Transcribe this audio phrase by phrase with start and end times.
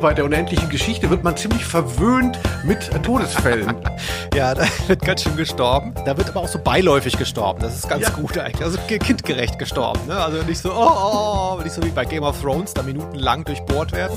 [0.00, 3.76] Bei der unendlichen Geschichte wird man ziemlich verwöhnt mit Todesfällen.
[4.34, 5.92] ja, da wird ganz schön gestorben.
[6.06, 7.60] Da wird aber auch so beiläufig gestorben.
[7.60, 8.10] Das ist ganz ja.
[8.10, 8.64] gut eigentlich.
[8.64, 10.00] Also kindgerecht gestorben.
[10.06, 10.16] Ne?
[10.16, 13.44] Also nicht so, oh, oh, oh, nicht so wie bei Game of Thrones, da minutenlang
[13.44, 14.16] durchbohrt werden.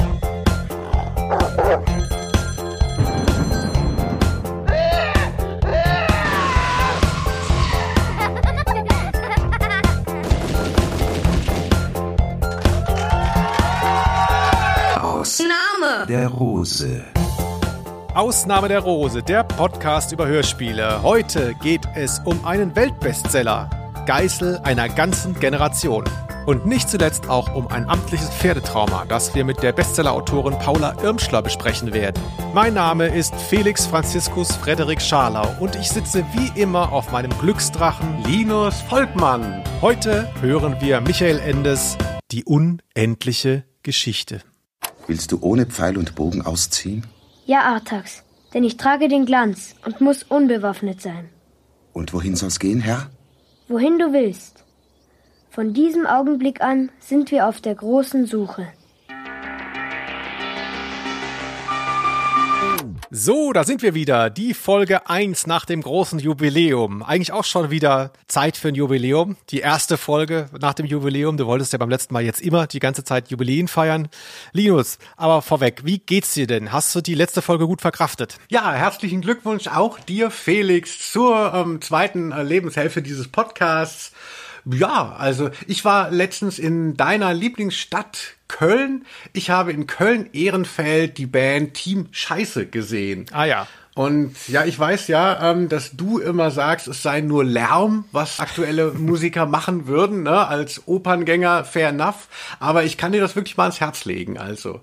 [16.14, 17.04] Der Rose.
[18.14, 21.02] Ausnahme der Rose, der Podcast über Hörspiele.
[21.02, 23.68] Heute geht es um einen Weltbestseller,
[24.06, 26.04] Geißel einer ganzen Generation.
[26.46, 31.42] Und nicht zuletzt auch um ein amtliches Pferdetrauma, das wir mit der Bestsellerautorin Paula Irmschler
[31.42, 32.22] besprechen werden.
[32.54, 38.24] Mein Name ist Felix Franziskus Frederik Scharlau und ich sitze wie immer auf meinem Glücksdrachen
[38.24, 39.64] Linus Volkmann.
[39.82, 41.98] Heute hören wir Michael Endes
[42.30, 44.44] Die unendliche Geschichte.
[45.08, 47.06] Willst du ohne Pfeil und Bogen ausziehen?
[47.46, 51.30] Ja, Artax, denn ich trage den Glanz und muss unbewaffnet sein.
[51.92, 53.10] Und wohin soll's gehen, Herr?
[53.68, 54.64] Wohin du willst.
[55.50, 58.68] Von diesem Augenblick an sind wir auf der großen Suche.
[63.16, 64.32] So, da sind wir wieder.
[64.32, 67.04] Die Folge 1 nach dem großen Jubiläum.
[67.04, 69.38] Eigentlich auch schon wieder Zeit für ein Jubiläum.
[69.52, 71.38] Die erste Folge nach dem Jubiläum.
[71.38, 74.08] Du wolltest ja beim letzten Mal jetzt immer die ganze Zeit Jubiläen feiern.
[74.52, 76.72] Linus, aber vorweg, wie geht's dir denn?
[76.72, 78.40] Hast du die letzte Folge gut verkraftet?
[78.50, 84.13] Ja, herzlichen Glückwunsch auch dir, Felix, zur ähm, zweiten äh, Lebenshälfte dieses Podcasts.
[84.66, 89.06] Ja, also ich war letztens in deiner Lieblingsstadt Köln.
[89.34, 93.26] Ich habe in Köln-Ehrenfeld die Band Team Scheiße gesehen.
[93.32, 93.68] Ah ja.
[93.96, 98.40] Und ja, ich weiß ja, ähm, dass du immer sagst, es sei nur Lärm, was
[98.40, 100.48] aktuelle Musiker machen würden, ne?
[100.48, 102.28] als Operngänger, fair enough.
[102.60, 104.40] Aber ich kann dir das wirklich mal ans Herz legen.
[104.40, 104.82] Also,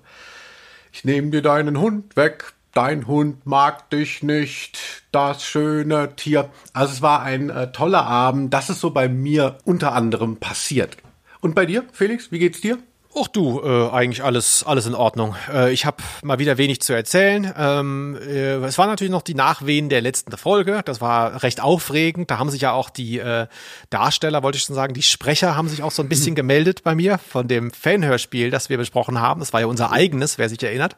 [0.93, 6.49] ich nehme dir deinen Hund weg, dein Hund mag dich nicht, das schöne Tier.
[6.73, 8.53] Also es war ein äh, toller Abend.
[8.53, 10.97] Das ist so bei mir unter anderem passiert.
[11.39, 12.77] Und bei dir, Felix, wie geht's dir?
[13.13, 15.35] Och du, äh, eigentlich alles, alles in Ordnung.
[15.53, 17.53] Äh, ich habe mal wieder wenig zu erzählen.
[17.57, 20.81] Ähm, äh, es war natürlich noch die Nachwehen der letzten Folge.
[20.85, 22.31] Das war recht aufregend.
[22.31, 23.47] Da haben sich ja auch die äh,
[23.89, 26.95] Darsteller, wollte ich schon sagen, die Sprecher haben sich auch so ein bisschen gemeldet bei
[26.95, 29.41] mir von dem Fanhörspiel, das wir besprochen haben.
[29.41, 30.95] Das war ja unser eigenes, wer sich erinnert.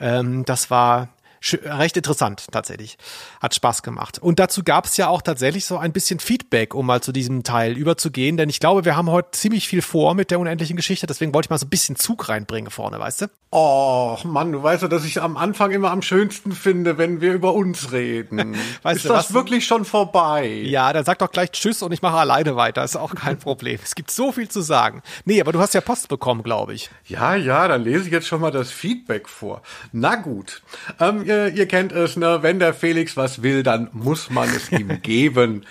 [0.00, 1.08] Ähm, das war
[1.52, 2.96] recht interessant tatsächlich.
[3.40, 4.18] Hat Spaß gemacht.
[4.18, 7.42] Und dazu gab es ja auch tatsächlich so ein bisschen Feedback, um mal zu diesem
[7.42, 11.06] Teil überzugehen, denn ich glaube, wir haben heute ziemlich viel vor mit der unendlichen Geschichte,
[11.06, 13.26] deswegen wollte ich mal so ein bisschen Zug reinbringen vorne, weißt du?
[13.50, 17.32] Oh, Mann, du weißt ja, dass ich am Anfang immer am schönsten finde, wenn wir
[17.32, 18.56] über uns reden.
[18.82, 19.34] weißt ist du, das was?
[19.34, 20.48] wirklich schon vorbei?
[20.48, 23.78] Ja, dann sag doch gleich Tschüss und ich mache alleine weiter, ist auch kein Problem.
[23.82, 25.02] es gibt so viel zu sagen.
[25.24, 26.90] Nee, aber du hast ja Post bekommen, glaube ich.
[27.06, 29.62] Ja, ja, dann lese ich jetzt schon mal das Feedback vor.
[29.92, 30.62] Na gut.
[30.98, 32.38] Ähm, ihr, ihr kennt es, ne?
[32.42, 35.64] Wenn der Felix was will, dann muss man es ihm geben.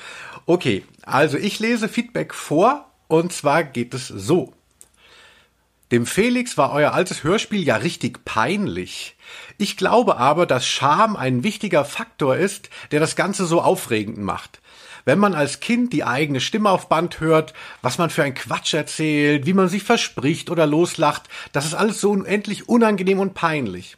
[0.45, 4.53] Okay, also ich lese Feedback vor und zwar geht es so.
[5.91, 9.15] Dem Felix war euer altes Hörspiel ja richtig peinlich.
[9.57, 14.59] Ich glaube aber, dass Scham ein wichtiger Faktor ist, der das Ganze so aufregend macht.
[15.05, 18.73] Wenn man als Kind die eigene Stimme auf Band hört, was man für ein Quatsch
[18.73, 23.97] erzählt, wie man sich verspricht oder loslacht, das ist alles so unendlich unangenehm und peinlich.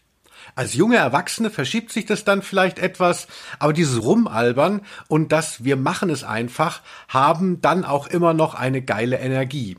[0.56, 3.28] Als junge Erwachsene verschiebt sich das dann vielleicht etwas,
[3.60, 8.82] aber dieses Rumalbern und das Wir machen es einfach haben dann auch immer noch eine
[8.82, 9.78] geile Energie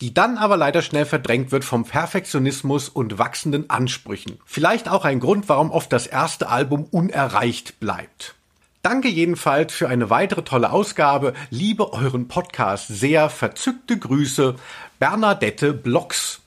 [0.00, 4.38] die dann aber leider schnell verdrängt wird vom Perfektionismus und wachsenden Ansprüchen.
[4.44, 8.34] Vielleicht auch ein Grund, warum oft das erste Album unerreicht bleibt.
[8.82, 11.32] Danke jedenfalls für eine weitere tolle Ausgabe.
[11.48, 13.30] Liebe euren Podcast sehr.
[13.30, 14.56] Verzückte Grüße.
[14.98, 16.43] Bernadette Blocks.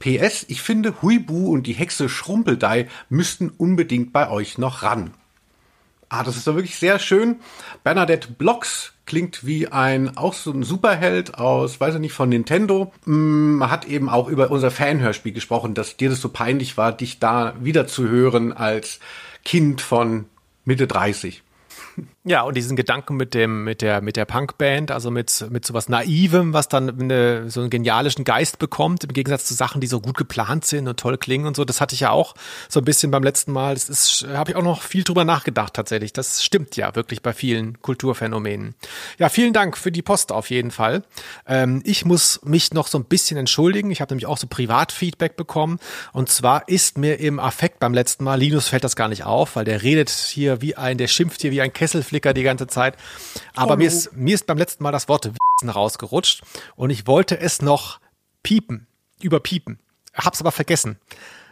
[0.00, 5.12] PS, ich finde Huibu und die Hexe Schrumpeldei müssten unbedingt bei euch noch ran.
[6.08, 7.36] Ah, das ist doch wirklich sehr schön.
[7.84, 12.92] Bernadette Blocks klingt wie ein, auch so ein Superheld aus, weiß ich nicht, von Nintendo.
[13.04, 17.20] Mm, hat eben auch über unser Fanhörspiel gesprochen, dass dir das so peinlich war, dich
[17.20, 18.98] da wieder zu hören als
[19.44, 20.26] Kind von
[20.64, 21.42] Mitte 30.
[22.22, 25.88] Ja, und diesen Gedanken mit dem, mit der, mit der Punkband, also mit, mit sowas
[25.88, 30.02] Naivem, was dann eine, so einen genialischen Geist bekommt, im Gegensatz zu Sachen, die so
[30.02, 31.64] gut geplant sind und toll klingen und so.
[31.64, 32.34] Das hatte ich ja auch
[32.68, 33.72] so ein bisschen beim letzten Mal.
[33.72, 36.12] Das ist, habe ich auch noch viel drüber nachgedacht tatsächlich.
[36.12, 38.74] Das stimmt ja wirklich bei vielen Kulturphänomenen.
[39.16, 41.04] Ja, vielen Dank für die Post auf jeden Fall.
[41.46, 43.90] Ähm, ich muss mich noch so ein bisschen entschuldigen.
[43.90, 45.78] Ich habe nämlich auch so Privatfeedback bekommen.
[46.12, 49.56] Und zwar ist mir im Affekt beim letzten Mal, Linus fällt das gar nicht auf,
[49.56, 52.66] weil der redet hier wie ein, der schimpft hier wie ein Kessel Flicker die ganze
[52.66, 52.96] Zeit.
[53.54, 55.30] Aber oh, mir, ist, mir ist beim letzten Mal das Wort
[55.64, 56.42] rausgerutscht
[56.74, 58.00] und ich wollte es noch
[58.42, 58.86] piepen,
[59.22, 59.78] überpiepen.
[60.14, 60.98] Hab's aber vergessen.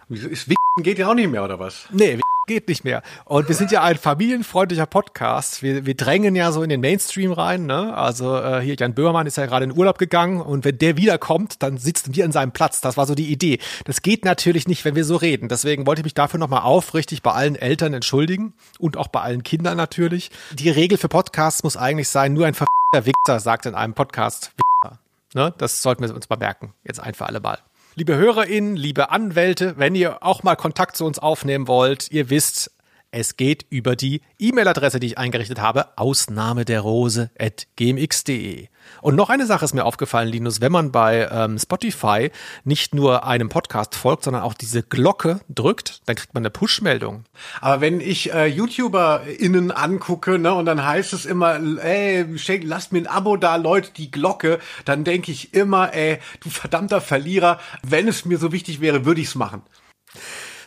[0.08, 1.87] Wieso ist Wichsen geht ja auch nicht mehr, oder was?
[1.90, 2.19] Nee,
[2.49, 3.02] geht nicht mehr.
[3.26, 5.62] Und wir sind ja ein familienfreundlicher Podcast.
[5.62, 7.66] Wir, wir drängen ja so in den Mainstream rein.
[7.66, 7.94] Ne?
[7.96, 11.62] Also äh, hier Jan Böhmermann ist ja gerade in Urlaub gegangen und wenn der wiederkommt,
[11.62, 12.81] dann sitzen wir in seinem Platz.
[12.81, 13.60] Das war so die Idee.
[13.84, 15.49] Das geht natürlich nicht, wenn wir so reden.
[15.49, 19.43] Deswegen wollte ich mich dafür nochmal aufrichtig bei allen Eltern entschuldigen und auch bei allen
[19.43, 20.31] Kindern natürlich.
[20.54, 24.52] Die Regel für Podcasts muss eigentlich sein, nur ein verfickter Wichser sagt in einem Podcast
[24.56, 24.99] Wichser.
[25.34, 25.54] Ne?
[25.58, 26.72] Das sollten wir uns mal merken.
[26.84, 27.58] Jetzt ein für alle Mal.
[27.98, 32.70] Liebe HörerInnen, liebe Anwälte, wenn ihr auch mal Kontakt zu uns aufnehmen wollt, ihr wisst,
[33.10, 38.68] es geht über die E-Mail-Adresse, die ich eingerichtet habe, ausnahme der Rose at gmx.de.
[39.00, 42.31] Und noch eine Sache ist mir aufgefallen, Linus, wenn man bei ähm, Spotify
[42.64, 47.25] nicht nur einem Podcast folgt, sondern auch diese Glocke drückt, dann kriegt man eine Push-Meldung.
[47.61, 52.26] Aber wenn ich äh, YouTuberInnen angucke, ne, und dann heißt es immer, ey,
[52.62, 57.00] lasst mir ein Abo da, Leute, die Glocke, dann denke ich immer, ey, du verdammter
[57.00, 59.62] Verlierer, wenn es mir so wichtig wäre, würde ich's machen.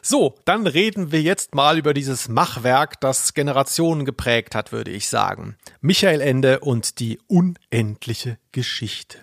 [0.04, 5.08] So, dann reden wir jetzt mal über dieses Machwerk, das Generationen geprägt hat, würde ich
[5.08, 5.58] sagen.
[5.80, 9.20] Michael Ende und die unendliche Geschichte.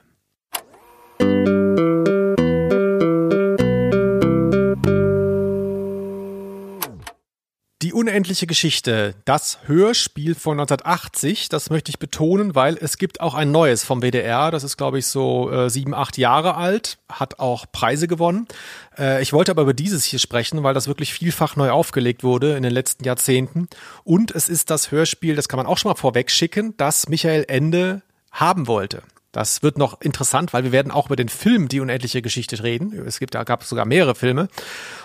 [7.80, 13.34] Die unendliche Geschichte, das Hörspiel von 1980, das möchte ich betonen, weil es gibt auch
[13.34, 17.38] ein neues vom WDR, das ist glaube ich so äh, sieben, acht Jahre alt, hat
[17.38, 18.48] auch Preise gewonnen.
[18.98, 22.56] Äh, ich wollte aber über dieses hier sprechen, weil das wirklich vielfach neu aufgelegt wurde
[22.56, 23.68] in den letzten Jahrzehnten.
[24.02, 27.44] Und es ist das Hörspiel, das kann man auch schon mal vorweg schicken, das Michael
[27.46, 28.02] Ende
[28.32, 29.04] haben wollte.
[29.38, 32.92] Das wird noch interessant, weil wir werden auch über den Film Die unendliche Geschichte reden.
[33.06, 34.48] Es gibt, da gab es sogar mehrere Filme.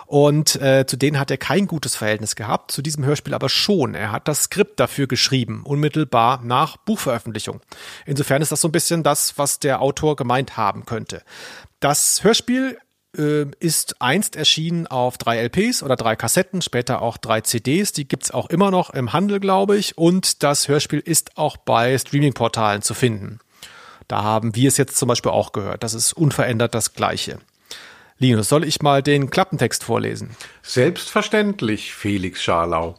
[0.07, 3.93] Und äh, zu denen hat er kein gutes Verhältnis gehabt, zu diesem Hörspiel aber schon.
[3.93, 7.61] Er hat das Skript dafür geschrieben, unmittelbar nach Buchveröffentlichung.
[8.07, 11.21] Insofern ist das so ein bisschen das, was der Autor gemeint haben könnte.
[11.79, 12.79] Das Hörspiel
[13.15, 17.91] äh, ist einst erschienen auf drei LPs oder drei Kassetten, später auch drei CDs.
[17.91, 19.95] Die gibt's auch immer noch im Handel, glaube ich.
[19.95, 23.39] Und das Hörspiel ist auch bei Streaming-Portalen zu finden.
[24.07, 25.83] Da haben wir es jetzt zum Beispiel auch gehört.
[25.83, 27.39] Das ist unverändert das Gleiche.
[28.19, 30.35] Linus, soll ich mal den Klappentext vorlesen?
[30.61, 32.95] Selbstverständlich, Felix Scharlau.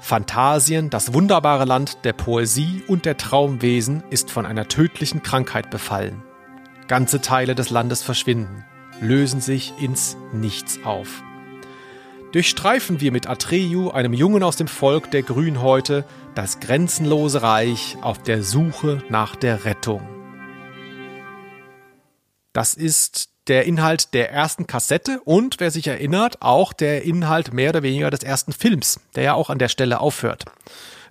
[0.00, 6.22] Phantasien, das wunderbare Land der Poesie und der Traumwesen, ist von einer tödlichen Krankheit befallen.
[6.88, 8.66] Ganze Teile des Landes verschwinden,
[9.00, 11.22] lösen sich ins Nichts auf.
[12.34, 16.04] Durchstreifen wir mit Atreyu, einem Jungen aus dem Volk der Grünhäute,
[16.34, 20.02] das grenzenlose Reich auf der Suche nach der Rettung.
[22.52, 27.70] Das ist der Inhalt der ersten Kassette und, wer sich erinnert, auch der Inhalt mehr
[27.70, 30.44] oder weniger des ersten Films, der ja auch an der Stelle aufhört.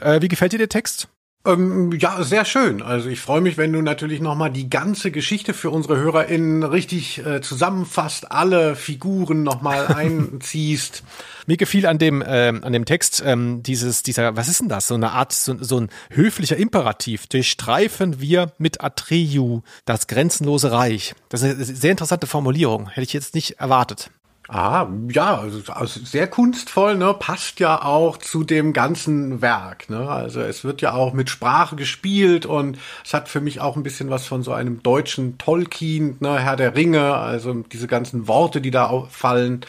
[0.02, 1.08] Äh, wie gefällt dir der Text?
[1.46, 2.82] Ähm, ja, sehr schön.
[2.82, 7.26] Also ich freue mich, wenn du natürlich nochmal die ganze Geschichte für unsere HörerInnen richtig
[7.26, 11.04] äh, zusammenfasst, alle Figuren nochmal einziehst.
[11.46, 14.88] Mir gefiel an dem, ähm, an dem Text ähm, dieses, dieser, was ist denn das?
[14.88, 17.28] So eine Art, so, so ein höflicher Imperativ.
[17.28, 21.14] Durchstreifen wir mit Atreyu das grenzenlose Reich.
[21.28, 22.88] Das ist eine sehr interessante Formulierung.
[22.88, 24.12] Hätte ich jetzt nicht erwartet.
[24.56, 27.16] Ah, ja, also, also sehr kunstvoll, ne?
[27.16, 30.08] Passt ja auch zu dem ganzen Werk, ne?
[30.08, 33.82] Also es wird ja auch mit Sprache gespielt und es hat für mich auch ein
[33.82, 36.38] bisschen was von so einem deutschen Tolkien, ne?
[36.38, 39.62] Herr der Ringe, also diese ganzen Worte, die da fallen.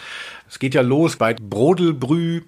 [0.51, 2.43] Es geht ja los bei Brodelbrü,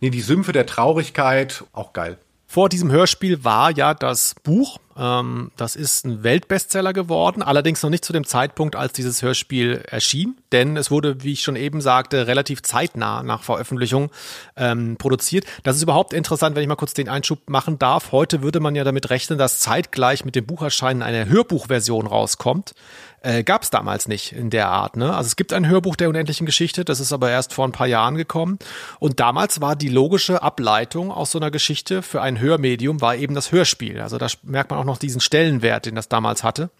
[0.00, 2.16] nee, die Sümpfe der Traurigkeit, auch geil.
[2.52, 4.76] Vor diesem Hörspiel war ja das Buch.
[4.94, 9.82] Ähm, das ist ein Weltbestseller geworden, allerdings noch nicht zu dem Zeitpunkt, als dieses Hörspiel
[9.88, 14.10] erschien, denn es wurde, wie ich schon eben sagte, relativ zeitnah nach Veröffentlichung
[14.54, 15.46] ähm, produziert.
[15.62, 18.12] Das ist überhaupt interessant, wenn ich mal kurz den Einschub machen darf.
[18.12, 22.74] Heute würde man ja damit rechnen, dass zeitgleich mit dem Bucherscheinen eine Hörbuchversion rauskommt
[23.22, 24.96] äh, gab es damals nicht in der Art.
[24.96, 25.14] Ne?
[25.14, 27.86] Also es gibt ein Hörbuch der unendlichen Geschichte, das ist aber erst vor ein paar
[27.86, 28.58] Jahren gekommen.
[28.98, 33.34] Und damals war die logische Ableitung aus so einer Geschichte für ein Hörmedium war eben
[33.34, 34.00] das Hörspiel.
[34.00, 36.70] Also da merkt man auch noch diesen Stellenwert, den das damals hatte.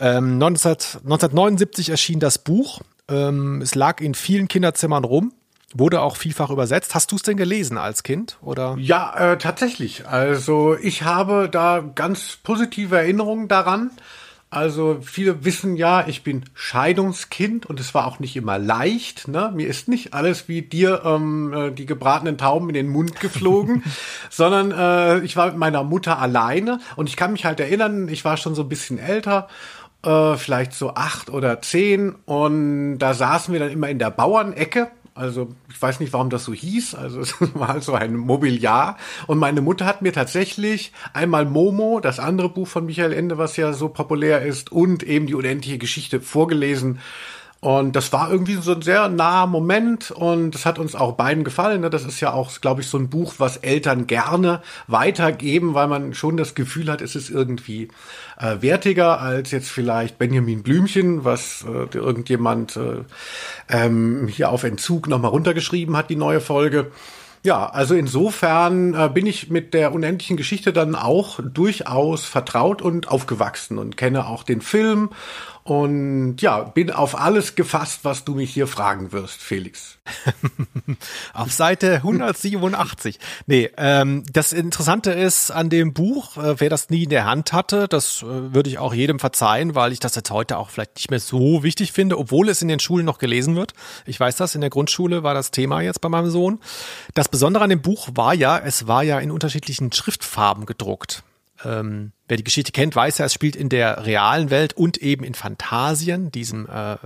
[0.00, 0.70] Ähm, 19,
[1.04, 2.80] 1979 erschien das Buch.
[3.08, 5.32] Ähm, es lag in vielen Kinderzimmern rum.
[5.76, 6.94] Wurde auch vielfach übersetzt.
[6.94, 8.76] Hast du es denn gelesen als Kind oder?
[8.78, 10.06] Ja, äh, tatsächlich.
[10.06, 13.90] Also ich habe da ganz positive Erinnerungen daran.
[14.54, 19.26] Also viele wissen ja, ich bin Scheidungskind und es war auch nicht immer leicht.
[19.26, 19.50] Ne?
[19.52, 23.82] Mir ist nicht alles wie dir ähm, äh, die gebratenen Tauben in den Mund geflogen,
[24.30, 28.24] sondern äh, ich war mit meiner Mutter alleine und ich kann mich halt erinnern, ich
[28.24, 29.48] war schon so ein bisschen älter
[30.04, 34.90] äh, vielleicht so acht oder zehn und da saßen wir dann immer in der Bauernecke
[35.14, 36.94] also ich weiß nicht, warum das so hieß.
[36.94, 38.98] Also es war halt so ein Mobiliar.
[39.26, 43.56] Und meine Mutter hat mir tatsächlich einmal Momo, das andere Buch von Michael Ende, was
[43.56, 46.98] ja so populär ist, und eben die unendliche Geschichte vorgelesen.
[47.64, 51.44] Und das war irgendwie so ein sehr naher Moment und das hat uns auch beiden
[51.44, 51.80] gefallen.
[51.80, 51.88] Ne?
[51.88, 56.12] Das ist ja auch, glaube ich, so ein Buch, was Eltern gerne weitergeben, weil man
[56.12, 57.88] schon das Gefühl hat, es ist irgendwie
[58.36, 63.04] äh, wertiger als jetzt vielleicht Benjamin Blümchen, was äh, irgendjemand äh,
[63.70, 66.90] ähm, hier auf Entzug nochmal runtergeschrieben hat, die neue Folge.
[67.44, 73.08] Ja, also insofern äh, bin ich mit der unendlichen Geschichte dann auch durchaus vertraut und
[73.08, 75.08] aufgewachsen und kenne auch den Film
[75.64, 79.98] und ja, bin auf alles gefasst, was du mich hier fragen wirst, Felix.
[81.32, 83.18] auf Seite 187.
[83.46, 87.54] Nee, ähm, das Interessante ist an dem Buch, äh, wer das nie in der Hand
[87.54, 90.96] hatte, das äh, würde ich auch jedem verzeihen, weil ich das jetzt heute auch vielleicht
[90.96, 93.72] nicht mehr so wichtig finde, obwohl es in den Schulen noch gelesen wird.
[94.04, 96.60] Ich weiß das, in der Grundschule war das Thema jetzt bei meinem Sohn.
[97.14, 101.22] Das Besondere an dem Buch war ja, es war ja in unterschiedlichen Schriftfarben gedruckt.
[101.64, 105.24] Ähm, wer die Geschichte kennt, weiß ja, es spielt in der realen Welt und eben
[105.24, 106.96] in Fantasien, diesem, äh,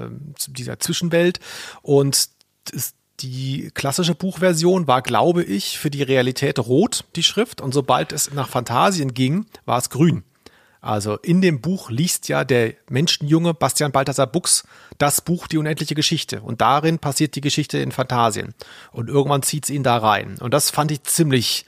[0.49, 1.41] dieser Zwischenwelt.
[1.83, 2.29] Und
[3.21, 7.61] die klassische Buchversion war, glaube ich, für die Realität rot, die Schrift.
[7.61, 10.23] Und sobald es nach Fantasien ging, war es grün.
[10.81, 14.63] Also in dem Buch liest ja der Menschenjunge Bastian Balthasar Buchs
[14.99, 16.41] das Buch Die unendliche Geschichte.
[16.41, 18.55] Und darin passiert die Geschichte in Fantasien.
[18.93, 20.39] Und irgendwann zieht es ihn da rein.
[20.39, 21.67] Und das fand ich ziemlich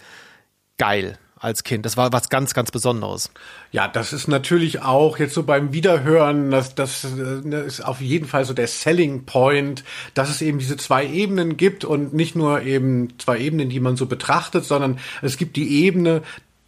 [0.79, 1.87] geil als Kind.
[1.87, 3.31] Das war was ganz, ganz Besonderes.
[3.73, 7.07] Ja, das ist natürlich auch jetzt so beim Wiederhören, das, das,
[7.45, 9.83] das ist auf jeden Fall so der Selling Point,
[10.15, 13.97] dass es eben diese zwei Ebenen gibt und nicht nur eben zwei Ebenen, die man
[13.97, 16.23] so betrachtet, sondern es gibt die Ebene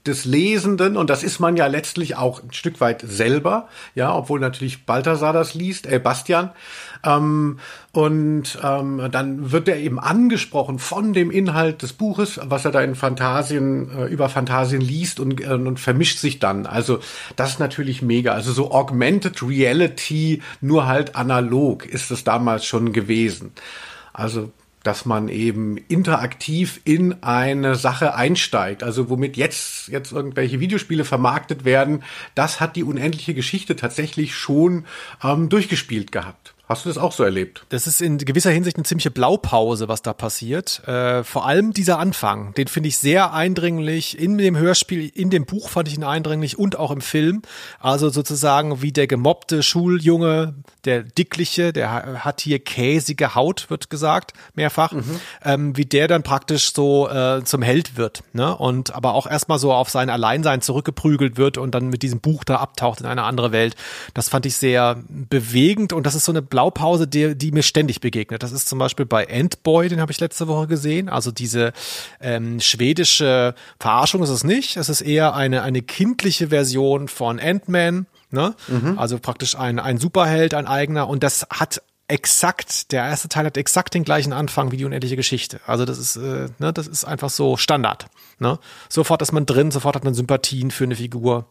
[0.07, 4.41] des Lesenden und das ist man ja letztlich auch ein Stück weit selber, ja, obwohl
[4.41, 6.51] natürlich Balthasar das liest, äh, Bastian.
[7.05, 7.59] Ähm,
[7.93, 12.81] und ähm, dann wird er eben angesprochen von dem Inhalt des Buches, was er da
[12.81, 16.67] in Fantasien, äh, über Fantasien liest und, äh, und vermischt sich dann.
[16.67, 16.99] Also
[17.37, 18.33] das ist natürlich mega.
[18.33, 23.53] Also so Augmented Reality, nur halt analog ist es damals schon gewesen.
[24.13, 24.51] Also
[24.83, 28.83] dass man eben interaktiv in eine Sache einsteigt.
[28.83, 32.03] Also womit jetzt, jetzt irgendwelche Videospiele vermarktet werden,
[32.35, 34.85] das hat die unendliche Geschichte tatsächlich schon
[35.23, 36.52] ähm, durchgespielt gehabt.
[36.73, 37.67] Hast du das auch so erlebt?
[37.69, 40.83] Das ist in gewisser Hinsicht eine ziemliche Blaupause, was da passiert.
[40.89, 44.19] Äh, vor allem dieser Anfang, den finde ich sehr eindringlich.
[44.19, 47.43] In dem Hörspiel, in dem Buch fand ich ihn eindringlich und auch im Film.
[47.79, 50.55] Also sozusagen wie der gemobbte Schuljunge,
[50.87, 55.21] der dickliche, der hat hier käsige Haut, wird gesagt, mehrfach, mhm.
[55.45, 58.23] ähm, wie der dann praktisch so äh, zum Held wird.
[58.33, 58.57] Ne?
[58.57, 62.45] Und aber auch erstmal so auf sein Alleinsein zurückgeprügelt wird und dann mit diesem Buch
[62.45, 63.77] da abtaucht in eine andere Welt.
[64.15, 67.63] Das fand ich sehr bewegend und das ist so eine Blaupause Blaupause, die, die mir
[67.63, 68.43] ständig begegnet.
[68.43, 71.09] Das ist zum Beispiel bei Endboy, den habe ich letzte Woche gesehen.
[71.09, 71.73] Also diese
[72.21, 74.77] ähm, schwedische Verarschung ist es nicht.
[74.77, 78.07] Es ist eher eine, eine kindliche Version von Ant-Man.
[78.31, 78.55] Ne?
[78.69, 78.97] Mhm.
[78.97, 81.09] Also praktisch ein, ein Superheld, ein eigener.
[81.09, 85.17] Und das hat exakt, der erste Teil hat exakt den gleichen Anfang wie die unendliche
[85.17, 85.61] Geschichte.
[85.67, 88.07] Also das ist, äh, ne, das ist einfach so Standard.
[88.39, 88.59] Ne?
[88.89, 91.47] Sofort ist man drin, sofort hat man Sympathien für eine Figur.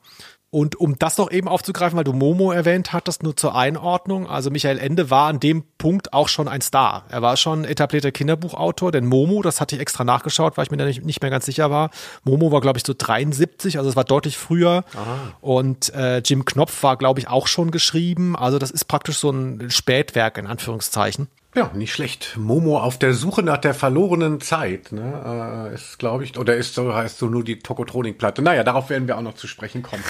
[0.53, 4.29] Und um das noch eben aufzugreifen, weil du Momo erwähnt hattest, nur zur Einordnung.
[4.29, 7.05] Also Michael Ende war an dem Punkt auch schon ein Star.
[7.07, 10.75] Er war schon etablierter Kinderbuchautor, denn Momo, das hatte ich extra nachgeschaut, weil ich mir
[10.75, 11.89] da nicht, nicht mehr ganz sicher war.
[12.25, 14.83] Momo war, glaube ich, so 73, also es war deutlich früher.
[14.93, 15.19] Aha.
[15.39, 18.35] Und äh, Jim Knopf war, glaube ich, auch schon geschrieben.
[18.35, 21.29] Also das ist praktisch so ein Spätwerk in Anführungszeichen.
[21.53, 22.37] Ja, nicht schlecht.
[22.37, 26.75] Momo auf der Suche nach der verlorenen Zeit, ne, äh, ist, glaube ich, oder ist
[26.75, 28.41] so heißt so nur die Tokotronik-Platte.
[28.41, 30.01] Naja, darauf werden wir auch noch zu sprechen kommen.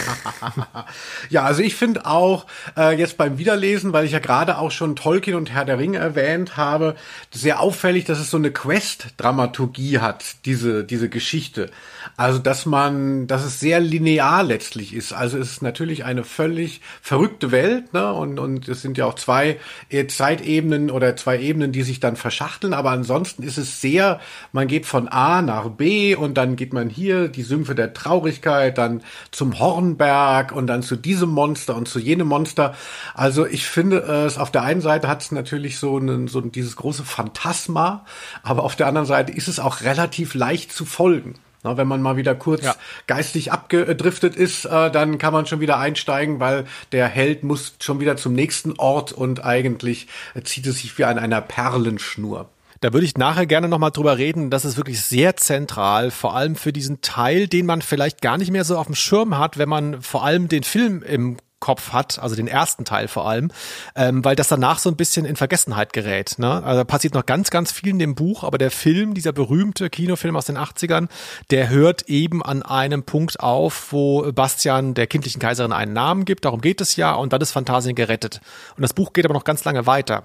[1.31, 2.45] ja, also ich finde auch
[2.77, 5.97] äh, jetzt beim Wiederlesen, weil ich ja gerade auch schon Tolkien und Herr der Ringe
[5.97, 6.95] erwähnt habe,
[7.31, 11.71] sehr auffällig, dass es so eine Quest-Dramaturgie hat, diese diese Geschichte.
[12.17, 15.11] Also dass man, dass es sehr linear letztlich ist.
[15.11, 19.15] Also es ist natürlich eine völlig verrückte Welt, ne, und und es sind ja auch
[19.15, 19.57] zwei
[19.89, 24.19] äh, Zeitebenen oder zwei zwei Ebenen, die sich dann verschachteln, aber ansonsten ist es sehr,
[24.51, 28.77] man geht von A nach B und dann geht man hier die Sümpfe der Traurigkeit,
[28.77, 32.75] dann zum Hornberg und dann zu diesem Monster und zu jenem Monster.
[33.13, 36.75] Also ich finde es, auf der einen Seite hat es natürlich so, einen, so dieses
[36.75, 38.05] große Phantasma,
[38.43, 41.35] aber auf der anderen Seite ist es auch relativ leicht zu folgen.
[41.63, 42.75] Na, wenn man mal wieder kurz ja.
[43.07, 47.99] geistig abgedriftet ist, äh, dann kann man schon wieder einsteigen, weil der Held muss schon
[47.99, 52.49] wieder zum nächsten Ort und eigentlich äh, zieht es sich wie an einer Perlenschnur.
[52.81, 54.49] Da würde ich nachher gerne nochmal drüber reden.
[54.49, 58.49] Das ist wirklich sehr zentral, vor allem für diesen Teil, den man vielleicht gar nicht
[58.49, 62.19] mehr so auf dem Schirm hat, wenn man vor allem den Film im Kopf hat,
[62.19, 63.51] also den ersten Teil vor allem,
[63.95, 66.35] ähm, weil das danach so ein bisschen in Vergessenheit gerät.
[66.37, 66.61] Ne?
[66.61, 70.35] Also passiert noch ganz, ganz viel in dem Buch, aber der Film, dieser berühmte Kinofilm
[70.35, 71.07] aus den 80ern,
[71.51, 76.43] der hört eben an einem Punkt auf, wo Bastian der kindlichen Kaiserin einen Namen gibt,
[76.43, 78.41] darum geht es ja, und dann ist Phantasien gerettet.
[78.75, 80.23] Und das Buch geht aber noch ganz lange weiter.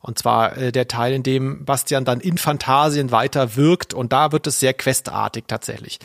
[0.00, 4.32] Und zwar äh, der Teil, in dem Bastian dann in Phantasien weiter wirkt und da
[4.32, 5.98] wird es sehr questartig tatsächlich.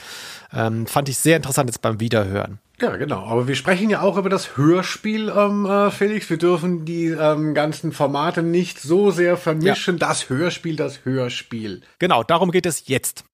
[0.53, 2.59] Ähm, fand ich sehr interessant jetzt beim Wiederhören.
[2.81, 3.25] Ja, genau.
[3.25, 6.29] Aber wir sprechen ja auch über das Hörspiel, ähm, äh, Felix.
[6.29, 9.98] Wir dürfen die ähm, ganzen Formate nicht so sehr vermischen.
[9.98, 10.07] Ja.
[10.07, 11.81] Das Hörspiel, das Hörspiel.
[12.00, 13.25] Genau, darum geht es jetzt.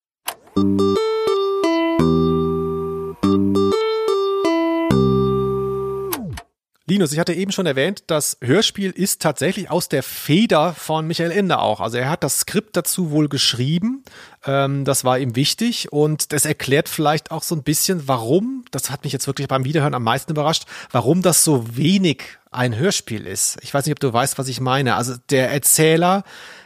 [6.87, 11.31] Linus, ich hatte eben schon erwähnt, das Hörspiel ist tatsächlich aus der Feder von Michael
[11.31, 11.79] Ende auch.
[11.79, 14.03] Also er hat das Skript dazu wohl geschrieben.
[14.45, 18.91] Ähm, das war ihm wichtig und das erklärt vielleicht auch so ein bisschen, warum, das
[18.91, 23.25] hat mich jetzt wirklich beim Wiederhören am meisten überrascht, warum das so wenig ein Hörspiel
[23.25, 23.57] ist.
[23.63, 24.95] Ich weiß nicht, ob du weißt, was ich meine.
[24.95, 26.23] Also der Erzähler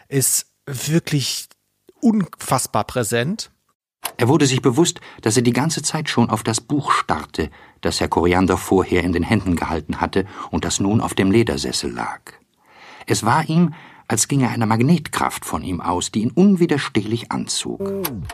[0.09, 1.47] ist wirklich
[2.01, 3.51] unfassbar präsent.
[4.17, 8.01] Er wurde sich bewusst, dass er die ganze Zeit schon auf das Buch starrte, das
[8.01, 12.19] Herr Koriander vorher in den Händen gehalten hatte und das nun auf dem Ledersessel lag.
[13.05, 13.73] Es war ihm,
[14.09, 17.79] als ginge eine Magnetkraft von ihm aus, die ihn unwiderstehlich anzog.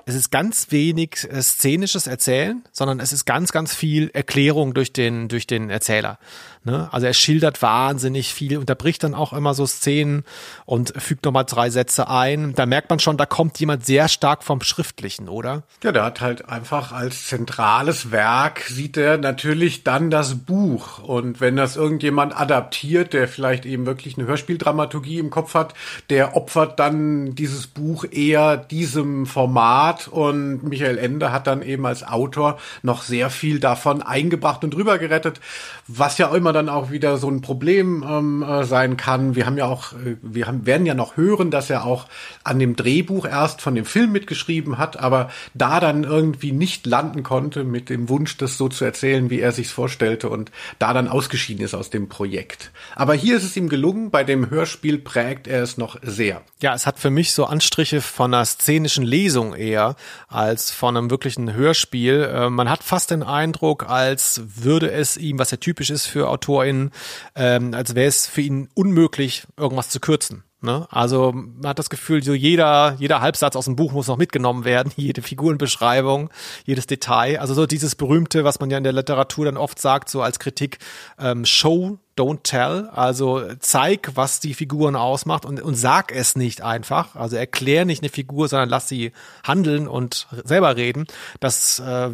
[0.05, 4.94] Es ist ganz wenig äh, szenisches Erzählen, sondern es ist ganz, ganz viel Erklärung durch
[4.94, 6.17] den, durch den Erzähler.
[6.63, 6.88] Ne?
[6.91, 10.24] Also er schildert wahnsinnig viel, unterbricht dann auch immer so Szenen
[10.65, 12.53] und fügt nochmal drei Sätze ein.
[12.55, 15.63] Da merkt man schon, da kommt jemand sehr stark vom Schriftlichen, oder?
[15.84, 21.00] Ja, der hat halt einfach als zentrales Werk sieht er natürlich dann das Buch.
[21.00, 25.64] Und wenn das irgendjemand adaptiert, der vielleicht eben wirklich eine Hörspieldramaturgie im Kopf hat,
[26.10, 30.07] der opfert dann dieses Buch eher diesem Format.
[30.07, 34.98] Und Michael Ende hat dann eben als Autor noch sehr viel davon eingebracht und drüber
[34.98, 35.39] gerettet,
[35.88, 39.36] was ja immer dann auch wieder so ein Problem ähm, äh, sein kann.
[39.36, 42.07] Wir haben ja auch, äh, wir haben, werden ja noch hören, dass er auch
[42.43, 47.24] an dem Drehbuch erst von dem Film mitgeschrieben hat, aber da dann irgendwie nicht landen
[47.24, 51.07] konnte mit dem Wunsch, das so zu erzählen, wie er sich's vorstellte und da dann
[51.07, 52.72] ausgeschieden ist aus dem Projekt.
[52.95, 56.42] Aber hier ist es ihm gelungen, bei dem Hörspiel prägt er es noch sehr.
[56.62, 59.96] Ja, es hat für mich so Anstriche von einer szenischen Lesung eher
[60.28, 62.24] als von einem wirklichen Hörspiel.
[62.24, 66.30] Äh, man hat fast den Eindruck, als würde es ihm, was ja typisch ist für
[66.30, 66.91] AutorInnen,
[67.36, 70.44] ähm, als wäre es für ihn unmöglich, irgendwas zu kürzen.
[70.65, 70.88] Ne?
[70.89, 74.65] Also man hat das Gefühl, so jeder, jeder Halbsatz aus dem Buch muss noch mitgenommen
[74.65, 76.30] werden, jede Figurenbeschreibung,
[76.65, 77.39] jedes Detail.
[77.39, 80.39] Also so dieses berühmte, was man ja in der Literatur dann oft sagt, so als
[80.39, 80.80] Kritik,
[81.19, 82.89] ähm, Show, don't tell.
[82.93, 87.15] Also zeig, was die Figuren ausmacht und, und sag es nicht einfach.
[87.15, 89.12] Also erklär nicht eine Figur, sondern lass sie
[89.43, 91.06] handeln und selber reden.
[91.39, 92.10] Das äh,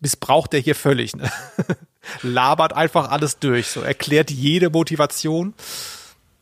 [0.00, 1.16] missbraucht er hier völlig.
[1.16, 1.30] Ne?
[2.22, 5.54] labert einfach alles durch, so erklärt jede Motivation.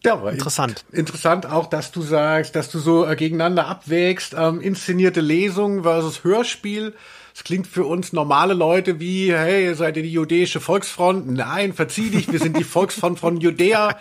[0.05, 0.85] Ja, aber interessant.
[0.93, 6.25] interessant auch, dass du sagst, dass du so äh, gegeneinander abwägst, ähm, inszenierte Lesung versus
[6.25, 6.95] Hörspiel.
[7.35, 11.31] Es klingt für uns normale Leute wie, hey, seid ihr die judäische Volksfront?
[11.31, 13.97] Nein, verzieh dich, wir sind die Volksfront von Judäa.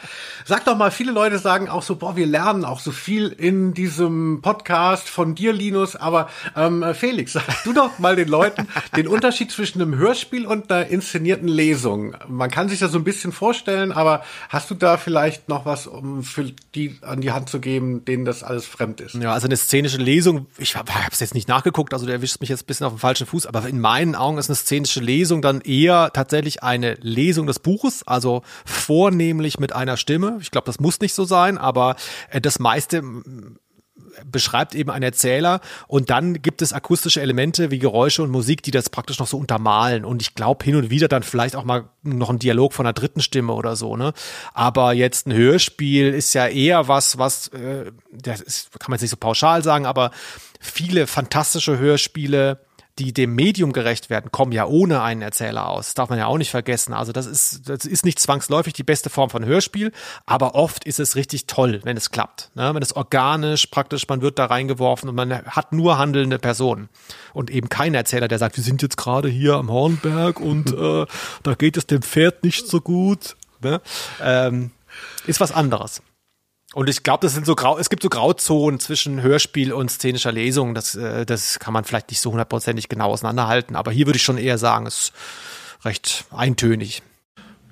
[0.45, 3.73] Sag doch mal, viele Leute sagen auch so, boah, wir lernen auch so viel in
[3.73, 5.95] diesem Podcast von dir, Linus.
[5.95, 10.71] Aber ähm, Felix, sag du doch mal den Leuten den Unterschied zwischen einem Hörspiel und
[10.71, 12.15] einer inszenierten Lesung.
[12.27, 15.87] Man kann sich das so ein bisschen vorstellen, aber hast du da vielleicht noch was,
[15.87, 19.15] um für die an die Hand zu geben, denen das alles fremd ist?
[19.15, 22.49] Ja, also eine szenische Lesung, ich habe es jetzt nicht nachgeguckt, also du erwischst mich
[22.49, 24.99] jetzt ein bisschen auf dem falschen falschen Fuß, aber in meinen Augen ist eine szenische
[24.99, 30.37] Lesung dann eher tatsächlich eine Lesung des Buches, also vornehmlich mit einer Stimme.
[30.41, 31.95] Ich glaube, das muss nicht so sein, aber
[32.29, 33.03] äh, das meiste
[34.29, 38.71] beschreibt eben ein Erzähler und dann gibt es akustische Elemente wie Geräusche und Musik, die
[38.71, 41.85] das praktisch noch so untermalen und ich glaube hin und wieder dann vielleicht auch mal
[42.03, 44.11] noch ein Dialog von einer dritten Stimme oder so, ne?
[44.53, 49.03] Aber jetzt ein Hörspiel ist ja eher was, was äh, das ist, kann man jetzt
[49.03, 50.11] nicht so pauschal sagen, aber
[50.59, 52.59] viele fantastische Hörspiele
[52.99, 55.87] die dem Medium gerecht werden, kommen ja ohne einen Erzähler aus.
[55.87, 56.93] Das darf man ja auch nicht vergessen.
[56.93, 59.91] Also das ist, das ist nicht zwangsläufig die beste Form von Hörspiel,
[60.25, 62.51] aber oft ist es richtig toll, wenn es klappt.
[62.55, 62.73] Ne?
[62.73, 66.89] Wenn es organisch praktisch, man wird da reingeworfen und man hat nur handelnde Personen
[67.33, 71.05] und eben kein Erzähler, der sagt, wir sind jetzt gerade hier am Hornberg und äh,
[71.43, 73.35] da geht es dem Pferd nicht so gut.
[73.61, 73.81] Ne?
[74.21, 74.71] Ähm,
[75.25, 76.01] ist was anderes.
[76.73, 80.31] Und ich glaube, das sind so grau, es gibt so Grauzonen zwischen Hörspiel und szenischer
[80.31, 80.73] Lesung.
[80.73, 83.75] Das, äh, das kann man vielleicht nicht so hundertprozentig genau auseinanderhalten.
[83.75, 85.13] Aber hier würde ich schon eher sagen, es ist
[85.83, 87.01] recht eintönig.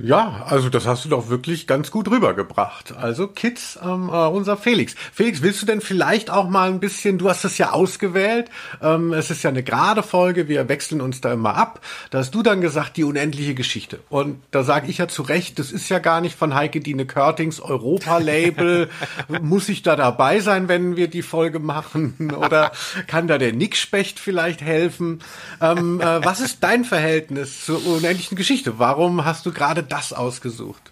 [0.02, 2.96] Ja, also das hast du doch wirklich ganz gut rübergebracht.
[2.96, 4.96] Also Kids, ähm, äh, unser Felix.
[5.12, 8.50] Felix, willst du denn vielleicht auch mal ein bisschen, du hast es ja ausgewählt,
[8.82, 11.82] ähm, es ist ja eine gerade Folge, wir wechseln uns da immer ab.
[12.12, 14.00] Da hast du dann gesagt, die unendliche Geschichte.
[14.08, 17.06] Und da sage ich ja zu Recht, das ist ja gar nicht von Heike Dine
[17.06, 18.90] Körtings Europa-Label.
[19.42, 22.32] Muss ich da dabei sein, wenn wir die Folge machen?
[22.38, 22.72] Oder
[23.08, 25.20] kann da der Nick Specht vielleicht helfen?
[25.60, 28.80] Ähm, äh, was ist dein Verhältnis zur unendlichen Geschichte?
[28.80, 30.92] Warum hast du gerade das ausgesucht?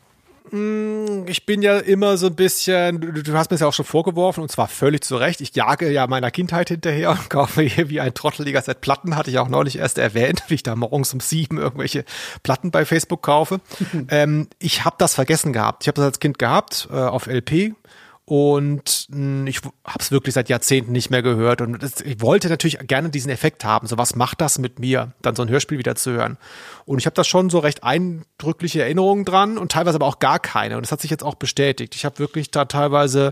[0.50, 4.42] Ich bin ja immer so ein bisschen, du, hast mir das ja auch schon vorgeworfen
[4.42, 5.42] und zwar völlig zu Recht.
[5.42, 9.30] Ich jage ja meiner Kindheit hinterher und kaufe hier wie ein trotteliger Set Platten, hatte
[9.30, 12.06] ich auch neulich erst erwähnt, wie ich da morgens um sieben irgendwelche
[12.44, 13.60] Platten bei Facebook kaufe.
[14.10, 15.84] ähm, ich habe das vergessen gehabt.
[15.84, 17.74] Ich habe das als Kind gehabt äh, auf LP
[18.30, 22.78] und hm, ich habe es wirklich seit Jahrzehnten nicht mehr gehört und ich wollte natürlich
[22.80, 23.88] gerne diesen Effekt haben.
[23.88, 26.38] So was macht das mit mir, dann so ein Hörspiel wieder zu hören?
[26.84, 30.40] Und ich habe da schon so recht eindrückliche Erinnerungen dran und teilweise aber auch gar
[30.40, 30.76] keine.
[30.76, 31.96] Und das hat sich jetzt auch bestätigt.
[31.96, 33.32] Ich habe wirklich da teilweise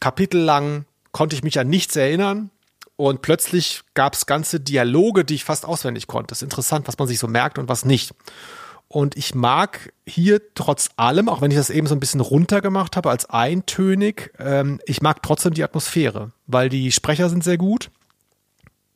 [0.00, 2.50] kapitellang konnte ich mich an nichts erinnern.
[2.96, 6.28] Und plötzlich gab es ganze Dialoge, die ich fast auswendig konnte.
[6.28, 8.14] Das ist interessant, was man sich so merkt und was nicht.
[8.88, 12.96] Und ich mag hier trotz allem, auch wenn ich das eben so ein bisschen runtergemacht
[12.96, 17.90] habe als eintönig, ähm, ich mag trotzdem die Atmosphäre, weil die Sprecher sind sehr gut,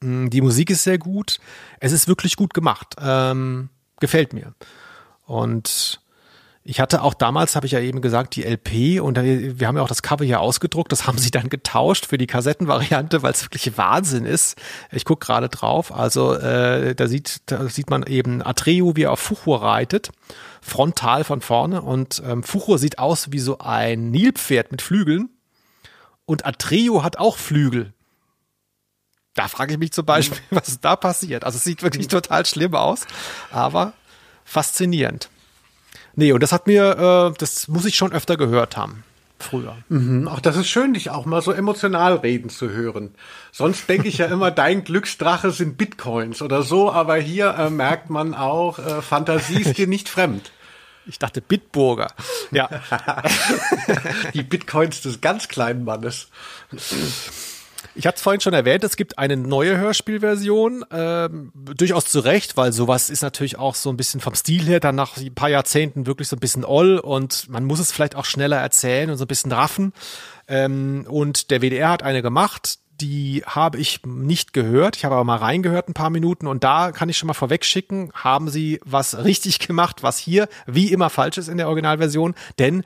[0.01, 1.41] mm, die Musik ist sehr gut,
[1.81, 4.55] es ist wirklich gut gemacht, ähm, gefällt mir.
[5.27, 6.01] Und
[6.69, 9.83] ich hatte auch damals, habe ich ja eben gesagt, die LP und wir haben ja
[9.83, 10.93] auch das Cover hier ausgedruckt.
[10.93, 14.61] Das haben sie dann getauscht für die Kassettenvariante, weil es wirklich Wahnsinn ist.
[14.93, 15.91] Ich gucke gerade drauf.
[15.91, 20.11] Also äh, da sieht, da sieht man eben Atreo, wie er auf Fuchur reitet,
[20.61, 21.81] frontal von vorne.
[21.81, 25.31] Und ähm, Fuchur sieht aus wie so ein Nilpferd mit Flügeln.
[26.27, 27.95] Und Atreo hat auch Flügel.
[29.33, 31.45] Da frage ich mich zum Beispiel, was da passiert.
[31.45, 33.07] Also es sieht wirklich total schlimm aus,
[33.51, 33.95] aber
[34.45, 35.31] faszinierend.
[36.19, 39.05] Nee, und das hat mir, äh, das muss ich schon öfter gehört haben.
[39.39, 39.77] Früher.
[39.89, 43.15] Mhm, auch das ist schön, dich auch mal so emotional reden zu hören.
[43.53, 48.11] Sonst denke ich ja immer, dein Glücksdrache sind Bitcoins oder so, aber hier äh, merkt
[48.11, 50.51] man auch, äh, Fantasie ist dir nicht fremd.
[51.07, 52.09] Ich dachte Bitburger.
[52.51, 52.69] Ja.
[54.35, 56.31] Die Bitcoins des ganz kleinen Mannes.
[57.95, 62.57] Ich hatte es vorhin schon erwähnt, es gibt eine neue Hörspielversion, ähm, durchaus zu Recht,
[62.57, 65.49] weil sowas ist natürlich auch so ein bisschen vom Stil her dann nach ein paar
[65.49, 69.17] Jahrzehnten wirklich so ein bisschen oll und man muss es vielleicht auch schneller erzählen und
[69.17, 69.93] so ein bisschen raffen.
[70.47, 74.97] Ähm, und der WDR hat eine gemacht, die habe ich nicht gehört.
[74.97, 78.11] Ich habe aber mal reingehört ein paar Minuten und da kann ich schon mal vorwegschicken,
[78.15, 82.85] haben sie was richtig gemacht, was hier wie immer falsch ist in der Originalversion, denn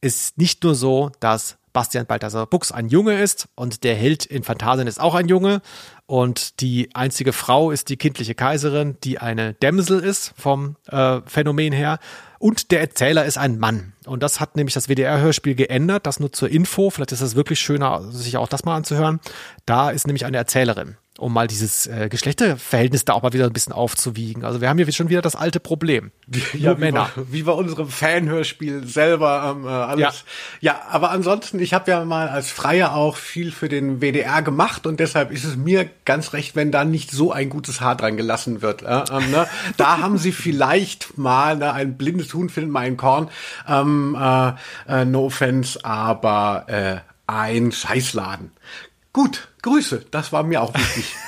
[0.00, 4.24] es ist nicht nur so, dass Bastian Balthasar Buchs ein Junge ist und der Held
[4.24, 5.60] in Phantasien ist auch ein Junge.
[6.06, 11.74] Und die einzige Frau ist die kindliche Kaiserin, die eine Dämsel ist vom äh, Phänomen
[11.74, 11.98] her.
[12.38, 13.92] Und der Erzähler ist ein Mann.
[14.06, 17.60] Und das hat nämlich das WDR-Hörspiel geändert, das nur zur Info, vielleicht ist es wirklich
[17.60, 19.20] schöner, sich auch das mal anzuhören.
[19.66, 23.52] Da ist nämlich eine Erzählerin um mal dieses äh, Geschlechterverhältnis da auch mal wieder ein
[23.52, 24.44] bisschen aufzuwiegen.
[24.44, 26.10] Also wir haben hier schon wieder das alte Problem.
[26.54, 27.10] Ja, wie Männer.
[27.14, 30.24] Bei, wie bei unserem Fanhörspiel selber ähm, äh, alles.
[30.60, 30.72] Ja.
[30.72, 34.86] ja, aber ansonsten, ich habe ja mal als Freier auch viel für den WDR gemacht
[34.86, 38.16] und deshalb ist es mir ganz recht, wenn da nicht so ein gutes Haar dran
[38.16, 38.82] gelassen wird.
[38.82, 39.46] Äh, ähm, ne?
[39.76, 43.28] Da haben sie vielleicht mal ne, ein blindes Huhn findet mal ein Korn.
[43.68, 44.52] Ähm, äh,
[44.88, 48.52] äh, no offense, aber äh, ein Scheißladen.
[49.16, 51.16] Gut, Grüße, das war mir auch wichtig.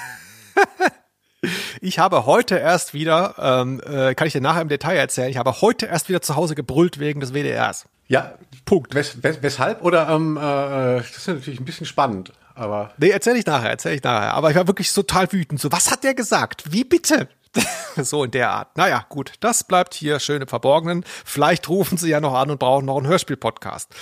[1.81, 5.37] Ich habe heute erst wieder, ähm, äh, kann ich dir nachher im Detail erzählen, ich
[5.37, 7.87] habe heute erst wieder zu Hause gebrüllt wegen des WDRs.
[8.09, 8.92] Ja, Punkt.
[8.96, 9.83] Wes wes weshalb?
[9.85, 12.90] Oder ähm, äh, das ist natürlich ein bisschen spannend, aber.
[12.98, 14.35] Nee, erzähl ich nachher, erzähl ich nachher.
[14.35, 15.61] Aber ich war wirklich total wütend.
[15.61, 16.72] So, was hat der gesagt?
[16.72, 17.29] Wie bitte?
[17.96, 18.77] so in der Art.
[18.77, 21.05] Naja, gut, das bleibt hier schön im Verborgenen.
[21.24, 23.94] Vielleicht rufen sie ja noch an und brauchen noch einen Hörspiel-Podcast.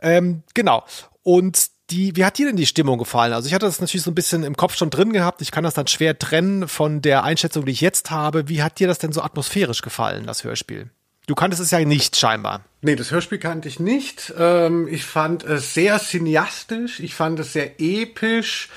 [0.00, 0.84] Ähm, genau.
[1.24, 3.32] Und die, wie hat dir denn die Stimmung gefallen?
[3.32, 5.40] Also ich hatte das natürlich so ein bisschen im Kopf schon drin gehabt.
[5.40, 8.48] Ich kann das dann schwer trennen von der Einschätzung, die ich jetzt habe.
[8.48, 10.90] Wie hat dir das denn so atmosphärisch gefallen, das Hörspiel?
[11.26, 12.62] Du kanntest es ja nicht scheinbar.
[12.80, 14.32] Nee, das Hörspiel kannte ich nicht.
[14.38, 18.68] Ähm, ich fand es sehr cineastisch, ich fand es sehr episch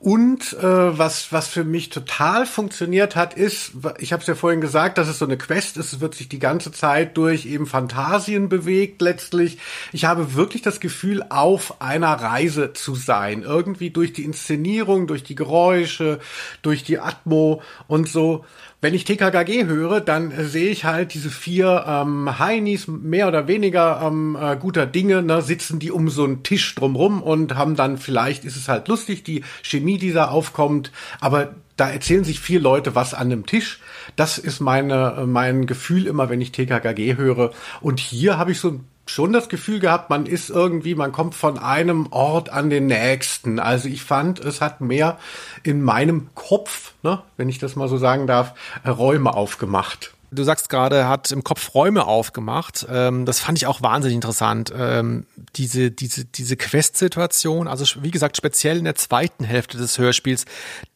[0.00, 4.62] und äh, was, was für mich total funktioniert hat, ist, ich habe es ja vorhin
[4.62, 7.66] gesagt, dass es so eine Quest ist, es wird sich die ganze Zeit durch eben
[7.66, 9.58] Fantasien bewegt letztlich.
[9.92, 13.42] Ich habe wirklich das Gefühl, auf einer Reise zu sein.
[13.42, 16.18] Irgendwie durch die Inszenierung, durch die Geräusche,
[16.62, 18.46] durch die Atmo und so.
[18.80, 23.46] Wenn ich TKKG höre, dann äh, sehe ich halt diese vier ähm, Heinis mehr oder
[23.50, 27.76] weniger ähm, äh, guter Dinge, ne, sitzen die um so einen Tisch drumrum und haben
[27.76, 32.40] dann vielleicht, ist es halt lustig, die Chemie, die da aufkommt, aber da erzählen sich
[32.40, 33.80] vier Leute was an einem Tisch.
[34.14, 37.52] Das ist meine, äh, mein Gefühl immer, wenn ich TKKG höre.
[37.80, 41.58] Und hier habe ich so schon das Gefühl gehabt, man ist irgendwie, man kommt von
[41.58, 43.58] einem Ort an den nächsten.
[43.58, 45.18] Also ich fand, es hat mehr
[45.64, 48.54] in meinem Kopf, ne, wenn ich das mal so sagen darf,
[48.86, 50.14] Räume aufgemacht.
[50.32, 52.86] Du sagst gerade, hat im Kopf Räume aufgemacht.
[52.88, 54.72] Ähm, das fand ich auch wahnsinnig interessant.
[54.76, 60.44] Ähm, diese, diese, diese Quest-Situation, also wie gesagt, speziell in der zweiten Hälfte des Hörspiels,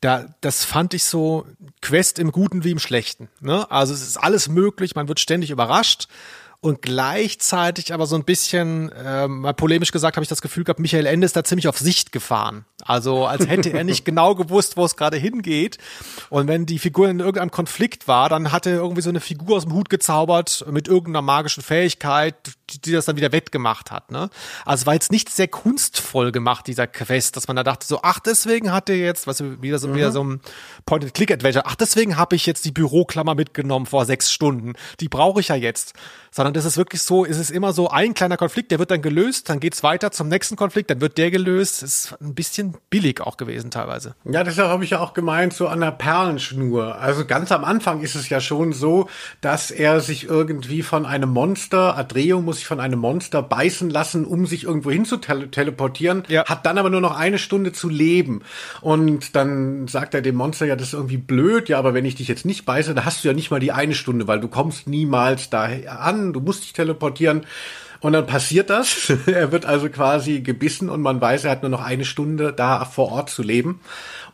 [0.00, 1.46] da, das fand ich so
[1.82, 3.28] Quest im Guten wie im Schlechten.
[3.40, 3.70] Ne?
[3.70, 6.08] Also es ist alles möglich, man wird ständig überrascht
[6.64, 10.80] und gleichzeitig aber so ein bisschen, äh, mal polemisch gesagt, habe ich das Gefühl gehabt,
[10.80, 12.64] Michael Ende ist da ziemlich auf Sicht gefahren.
[12.82, 15.76] Also als hätte er nicht genau gewusst, wo es gerade hingeht.
[16.30, 19.58] Und wenn die Figur in irgendeinem Konflikt war, dann hat er irgendwie so eine Figur
[19.58, 22.34] aus dem Hut gezaubert mit irgendeiner magischen Fähigkeit,
[22.70, 24.10] die, die das dann wieder wettgemacht hat.
[24.10, 24.30] Ne?
[24.64, 28.20] Also war jetzt nicht sehr kunstvoll gemacht, dieser Quest, dass man da dachte so, ach,
[28.20, 29.94] deswegen hat er jetzt, was wieder so, mhm.
[29.94, 30.40] wieder so ein
[30.86, 34.74] Point-and-Click-Adventure, ach, deswegen habe ich jetzt die Büroklammer mitgenommen vor sechs Stunden.
[35.00, 35.94] Die brauche ich ja jetzt
[36.34, 39.02] sondern das ist wirklich so, es ist immer so ein kleiner Konflikt, der wird dann
[39.02, 41.82] gelöst, dann geht's weiter zum nächsten Konflikt, dann wird der gelöst.
[41.82, 44.16] Das ist ein bisschen billig auch gewesen teilweise.
[44.24, 46.96] Ja, deshalb habe ich ja auch gemeint, so an der Perlenschnur.
[46.96, 49.08] Also ganz am Anfang ist es ja schon so,
[49.42, 54.24] dass er sich irgendwie von einem Monster, Adreo muss sich von einem Monster beißen lassen,
[54.24, 56.44] um sich irgendwo hin zu tele teleportieren, ja.
[56.44, 58.42] hat dann aber nur noch eine Stunde zu leben.
[58.80, 62.16] Und dann sagt er dem Monster, ja, das ist irgendwie blöd, ja, aber wenn ich
[62.16, 64.48] dich jetzt nicht beiße, da hast du ja nicht mal die eine Stunde, weil du
[64.48, 67.46] kommst niemals da an du musst dich teleportieren.
[68.00, 69.10] Und dann passiert das.
[69.26, 72.84] er wird also quasi gebissen und man weiß, er hat nur noch eine Stunde da
[72.84, 73.80] vor Ort zu leben.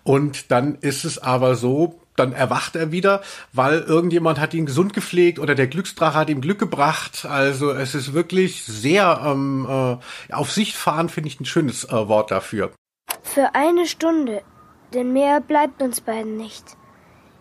[0.03, 4.93] Und dann ist es aber so, dann erwacht er wieder, weil irgendjemand hat ihn gesund
[4.93, 7.25] gepflegt oder der Glücksdrache hat ihm Glück gebracht.
[7.25, 12.09] Also es ist wirklich sehr ähm, äh, auf Sicht fahren, finde ich ein schönes äh,
[12.09, 12.73] Wort dafür.
[13.23, 14.43] Für eine Stunde,
[14.95, 16.77] denn mehr bleibt uns beiden nicht.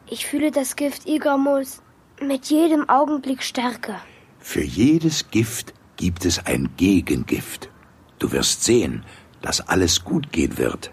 [0.08, 1.82] Ich fühle das Gift Igamos
[2.22, 4.00] mit jedem Augenblick stärker.
[4.40, 7.70] Für jedes Gift gibt es ein Gegengift.
[8.18, 9.06] Du wirst sehen,
[9.42, 10.92] dass alles gut gehen wird.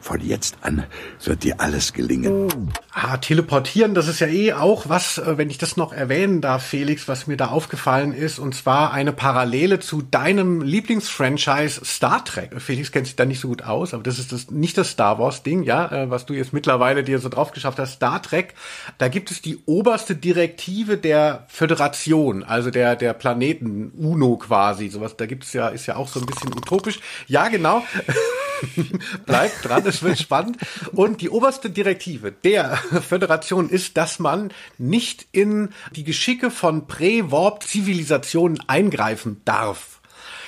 [0.00, 0.84] Von jetzt an
[1.22, 2.72] wird dir alles gelingen.
[2.92, 6.64] Ah, teleportieren, das ist ja eh auch was, äh, wenn ich das noch erwähnen darf,
[6.64, 12.50] Felix, was mir da aufgefallen ist, und zwar eine Parallele zu deinem Lieblingsfranchise Star Trek.
[12.60, 15.18] Felix kennt sich da nicht so gut aus, aber das ist das, nicht das Star
[15.18, 17.94] Wars Ding, ja, äh, was du jetzt mittlerweile dir so drauf geschafft hast.
[17.94, 18.54] Star Trek,
[18.98, 25.16] da gibt es die oberste Direktive der Föderation, also der, der Planeten UNO quasi, sowas,
[25.16, 27.00] da gibt es ja, ist ja auch so ein bisschen utopisch.
[27.26, 27.84] Ja, genau.
[29.26, 30.58] Bleibt dran, es wird spannend.
[30.92, 38.60] Und die oberste Direktive der Föderation ist, dass man nicht in die Geschicke von Prä-Warp-Zivilisationen
[38.66, 40.00] eingreifen darf.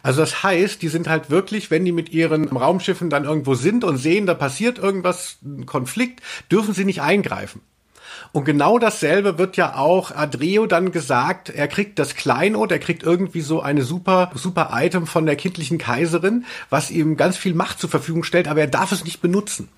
[0.03, 3.85] Also das heißt, die sind halt wirklich, wenn die mit ihren Raumschiffen dann irgendwo sind
[3.85, 6.20] und sehen, da passiert irgendwas, ein Konflikt,
[6.51, 7.61] dürfen sie nicht eingreifen.
[8.33, 11.51] Und genau dasselbe wird ja auch Adreo dann gesagt.
[11.51, 15.77] Er kriegt das Kleinod, er kriegt irgendwie so eine super, super Item von der kindlichen
[15.77, 19.68] Kaiserin, was ihm ganz viel Macht zur Verfügung stellt, aber er darf es nicht benutzen.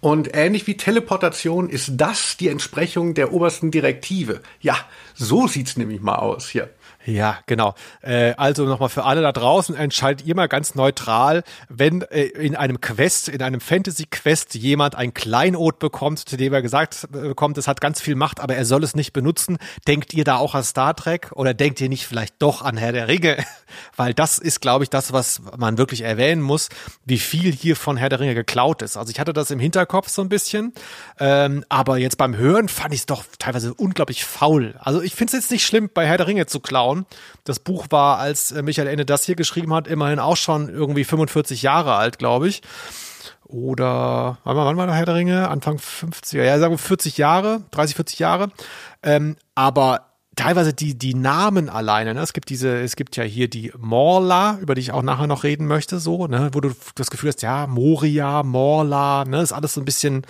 [0.00, 4.42] Und ähnlich wie Teleportation ist das die Entsprechung der obersten Direktive.
[4.60, 4.76] Ja,
[5.14, 6.70] so sieht's nämlich mal aus hier.
[7.06, 7.74] Ja, genau.
[8.02, 12.56] Äh, also nochmal für alle da draußen, entscheidet ihr mal ganz neutral, wenn äh, in
[12.56, 17.68] einem Quest, in einem Fantasy-Quest jemand ein Kleinod bekommt, zu dem er gesagt bekommt, es
[17.68, 19.58] hat ganz viel Macht, aber er soll es nicht benutzen.
[19.86, 22.92] Denkt ihr da auch an Star Trek oder denkt ihr nicht vielleicht doch an Herr
[22.92, 23.36] der Ringe?
[23.96, 26.68] Weil das ist, glaube ich, das, was man wirklich erwähnen muss,
[27.04, 28.96] wie viel hier von Herr der Ringe geklaut ist.
[28.96, 30.72] Also ich hatte das im Hinterkopf so ein bisschen,
[31.20, 34.74] ähm, aber jetzt beim Hören fand ich es doch teilweise unglaublich faul.
[34.78, 37.06] Also ich finde es jetzt nicht schlimm, bei Herr der Ringe zu klauen, anschauen.
[37.44, 41.04] Das Buch war, als äh, Michael Ende das hier geschrieben hat, immerhin auch schon irgendwie
[41.04, 42.62] 45 Jahre alt, glaube ich.
[43.44, 45.48] Oder, wann war, wann war der Herr der Ringe?
[45.48, 48.50] Anfang 50er, ja, sagen wir 40 Jahre, 30, 40 Jahre.
[49.04, 52.20] Ähm, aber teilweise die, die Namen alleine, ne?
[52.20, 55.44] Es gibt diese, es gibt ja hier die Morla, über die ich auch nachher noch
[55.44, 56.50] reden möchte, so, ne?
[56.52, 59.42] Wo du das Gefühl hast, ja, Moria, Morla, ne?
[59.42, 60.22] Ist alles so ein bisschen,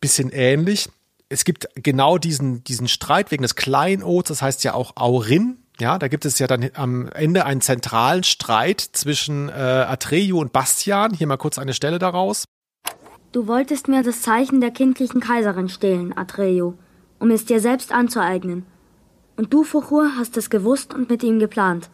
[0.00, 0.88] bisschen ähnlich.
[1.28, 5.98] Es gibt genau diesen, diesen Streit wegen des Kleinods, das heißt ja auch Aurin, ja,
[5.98, 11.12] da gibt es ja dann am Ende einen zentralen Streit zwischen äh, Atreyu und Bastian.
[11.12, 12.44] Hier mal kurz eine Stelle daraus.
[13.32, 16.74] Du wolltest mir das Zeichen der kindlichen Kaiserin stehlen, Atreyu,
[17.20, 18.66] um es dir selbst anzueignen.
[19.36, 21.90] Und du, Fuchur, hast es gewusst und mit ihm geplant.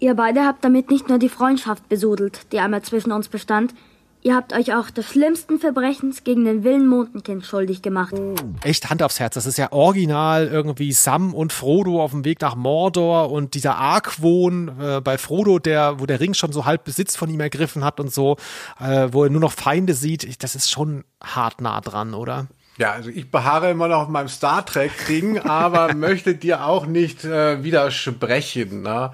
[0.00, 3.74] Ihr beide habt damit nicht nur die Freundschaft besudelt, die einmal zwischen uns bestand,
[4.20, 8.14] Ihr habt euch auch des schlimmsten Verbrechens gegen den Willen Mondenkind schuldig gemacht.
[8.62, 9.34] Echt Hand aufs Herz.
[9.34, 13.76] Das ist ja original irgendwie Sam und Frodo auf dem Weg nach Mordor und dieser
[13.76, 17.84] Argwohn äh, bei Frodo, der, wo der Ring schon so halb Besitz von ihm ergriffen
[17.84, 18.36] hat und so,
[18.80, 20.42] äh, wo er nur noch Feinde sieht.
[20.42, 22.48] Das ist schon hart nah dran, oder?
[22.76, 27.24] Ja, also ich beharre immer noch auf meinem Star Trek-Ding, aber möchte dir auch nicht
[27.24, 28.82] äh, widersprechen.
[28.82, 29.12] Ne?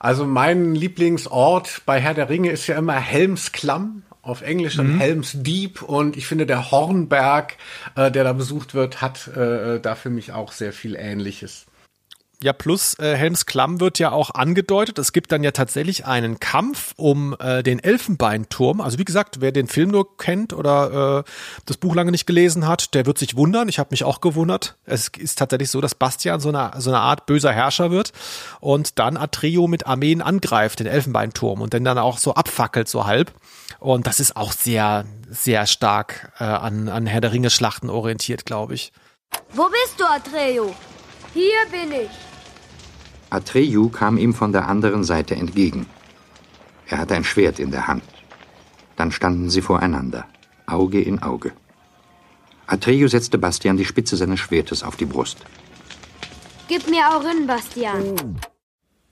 [0.00, 5.00] Also mein Lieblingsort bei Herr der Ringe ist ja immer Helmsklamm auf Englisch dann mhm.
[5.00, 7.56] Helms Deep und ich finde der Hornberg,
[7.96, 11.66] äh, der da besucht wird, hat äh, da für mich auch sehr viel Ähnliches.
[12.42, 14.98] Ja, plus äh, Helms Klamm wird ja auch angedeutet.
[14.98, 18.80] Es gibt dann ja tatsächlich einen Kampf um äh, den Elfenbeinturm.
[18.80, 21.30] Also wie gesagt, wer den Film nur kennt oder äh,
[21.66, 23.68] das Buch lange nicht gelesen hat, der wird sich wundern.
[23.68, 24.76] Ich habe mich auch gewundert.
[24.84, 28.12] Es ist tatsächlich so, dass Bastian so eine, so eine Art böser Herrscher wird
[28.58, 33.06] und dann Atreo mit Armeen angreift, den Elfenbeinturm und den dann auch so abfackelt, so
[33.06, 33.32] halb.
[33.78, 38.74] Und das ist auch sehr, sehr stark äh, an, an Herr der Ringe-Schlachten orientiert, glaube
[38.74, 38.92] ich.
[39.52, 40.74] Wo bist du, Atreo?
[41.34, 42.31] Hier bin ich.
[43.32, 45.86] Atreyu kam ihm von der anderen Seite entgegen.
[46.86, 48.04] Er hatte ein Schwert in der Hand.
[48.96, 50.26] Dann standen sie voreinander,
[50.66, 51.52] Auge in Auge.
[52.66, 55.38] Atreyu setzte Bastian die Spitze seines Schwertes auf die Brust.
[56.68, 58.38] Gib mir Aurin, Bastian.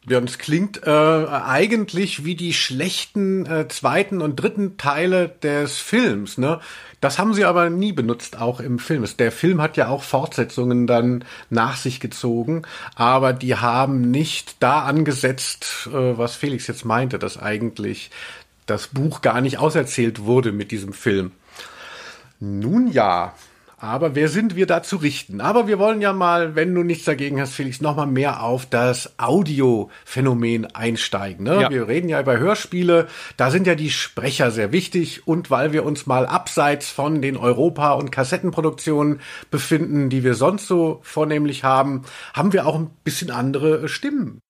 [0.06, 5.78] Ja, und es klingt äh, eigentlich wie die schlechten äh, zweiten und dritten Teile des
[5.78, 6.60] Films, ne?
[7.00, 9.04] Das haben sie aber nie benutzt, auch im Film.
[9.18, 12.62] Der Film hat ja auch Fortsetzungen dann nach sich gezogen,
[12.94, 18.10] aber die haben nicht da angesetzt, äh, was Felix jetzt meinte, dass eigentlich
[18.66, 21.32] das Buch gar nicht auserzählt wurde mit diesem Film.
[22.38, 23.34] Nun ja,
[23.80, 25.40] aber wer sind wir da zu richten?
[25.40, 28.66] Aber wir wollen ja mal, wenn du nichts dagegen hast, Felix, noch mal mehr auf
[28.66, 31.44] das Audiophänomen einsteigen.
[31.44, 31.62] Ne?
[31.62, 31.70] Ja.
[31.70, 35.86] Wir reden ja über Hörspiele, da sind ja die Sprecher sehr wichtig und weil wir
[35.86, 42.02] uns mal abseits von den Europa- und Kassettenproduktionen befinden, die wir sonst so vornehmlich haben,
[42.34, 44.40] haben wir auch ein bisschen andere Stimmen.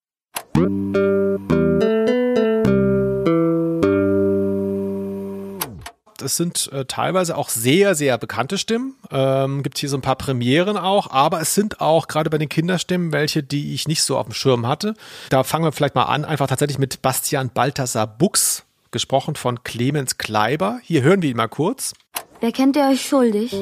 [6.22, 8.94] Es sind äh, teilweise auch sehr, sehr bekannte Stimmen.
[9.10, 12.48] Ähm, gibt hier so ein paar Premieren auch, aber es sind auch gerade bei den
[12.48, 14.94] Kinderstimmen welche, die ich nicht so auf dem Schirm hatte.
[15.30, 20.18] Da fangen wir vielleicht mal an, einfach tatsächlich mit Bastian Balthasar Buchs, gesprochen von Clemens
[20.18, 20.80] Kleiber.
[20.82, 21.94] Hier hören wir ihn mal kurz.
[22.40, 23.54] Wer kennt ihr euch schuldig?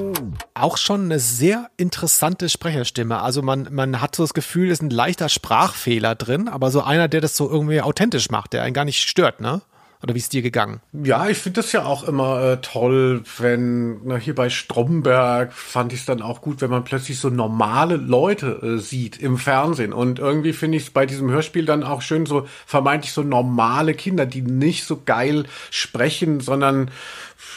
[0.54, 3.20] Auch schon eine sehr interessante Sprecherstimme.
[3.20, 6.82] Also man, man hat so das Gefühl, es ist ein leichter Sprachfehler drin, aber so
[6.82, 9.62] einer, der das so irgendwie authentisch macht, der einen gar nicht stört, ne?
[10.02, 10.80] Oder wie ist dir gegangen?
[10.92, 15.92] Ja, ich finde das ja auch immer äh, toll, wenn, na, hier bei Stromberg fand
[15.92, 19.92] ich es dann auch gut, wenn man plötzlich so normale Leute äh, sieht im Fernsehen.
[19.92, 23.94] Und irgendwie finde ich es bei diesem Hörspiel dann auch schön, so vermeintlich so normale
[23.94, 26.92] Kinder, die nicht so geil sprechen, sondern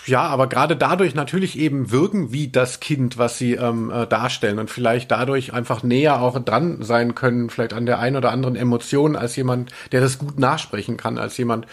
[0.06, 4.60] ja, aber gerade dadurch natürlich eben wirken wie das Kind, was sie ähm, äh, darstellen
[4.60, 8.56] und vielleicht dadurch einfach näher auch dran sein können, vielleicht an der einen oder anderen
[8.56, 11.68] Emotion als jemand, der das gut nachsprechen kann, als jemand,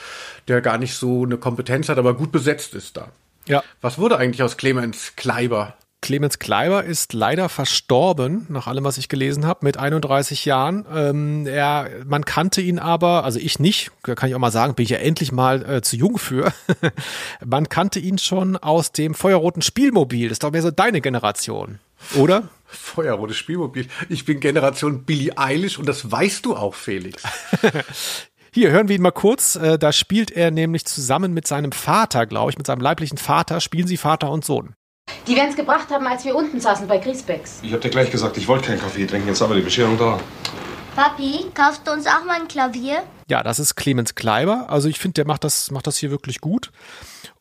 [0.47, 3.09] der gar nicht so eine Kompetenz hat, aber gut besetzt ist da.
[3.47, 3.62] Ja.
[3.81, 5.75] Was wurde eigentlich aus Clemens Kleiber?
[6.00, 10.87] Clemens Kleiber ist leider verstorben, nach allem, was ich gelesen habe, mit 31 Jahren.
[10.94, 14.84] Ähm, er, man kannte ihn aber, also ich nicht, kann ich auch mal sagen, bin
[14.84, 16.52] ich ja endlich mal äh, zu jung für.
[17.44, 20.28] man kannte ihn schon aus dem feuerroten Spielmobil.
[20.28, 21.80] Das ist doch mehr so deine Generation,
[22.16, 22.48] oder?
[22.66, 23.88] Feuerrotes Spielmobil.
[24.08, 27.22] Ich bin Generation Billie Eilish und das weißt du auch, Felix.
[28.52, 29.56] Hier, hören wir ihn mal kurz.
[29.56, 33.61] Äh, da spielt er nämlich zusammen mit seinem Vater, glaube ich, mit seinem leiblichen Vater,
[33.61, 34.74] spielen sie Vater und Sohn.
[35.27, 37.61] Die werden es gebracht haben, als wir unten saßen bei Griesbecks.
[37.62, 39.29] Ich hab dir gleich gesagt, ich wollte keinen Kaffee trinken.
[39.29, 40.18] Jetzt haben wir die Bescherung da.
[40.97, 43.03] Papi, kaufst du uns auch mal ein Klavier?
[43.29, 44.66] Ja, das ist Clemens Kleiber.
[44.68, 46.73] Also ich finde, der macht das, macht das hier wirklich gut.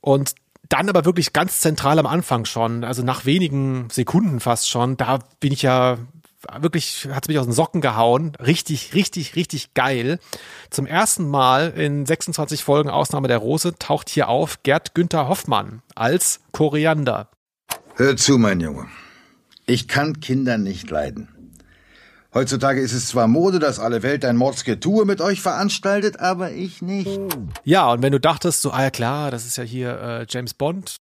[0.02, 0.36] Und
[0.70, 5.20] dann aber wirklich ganz zentral am Anfang schon, also nach wenigen Sekunden fast schon, da
[5.40, 5.98] bin ich ja
[6.60, 8.34] wirklich, hat es mich aus den Socken gehauen.
[8.40, 10.20] Richtig, richtig, richtig geil.
[10.70, 15.82] Zum ersten Mal in 26 Folgen Ausnahme der Rose taucht hier auf Gerd Günther Hoffmann
[15.96, 17.30] als Koriander.
[18.00, 18.86] Hör zu, mein Junge.
[19.66, 21.30] Ich kann Kinder nicht leiden.
[22.32, 26.84] Heutzutage ist es zwar Mode, dass alle Welt ein Mordsgetue mit euch veranstaltet, aber ich
[26.84, 27.20] nicht.
[27.64, 30.54] Ja, und wenn du dachtest, so, ah ja klar, das ist ja hier äh, James
[30.54, 30.98] Bond.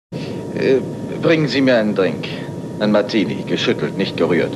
[0.56, 0.80] Äh,
[1.22, 2.26] bringen Sie mir einen Drink.
[2.80, 4.52] Ein Martini, geschüttelt, nicht gerührt.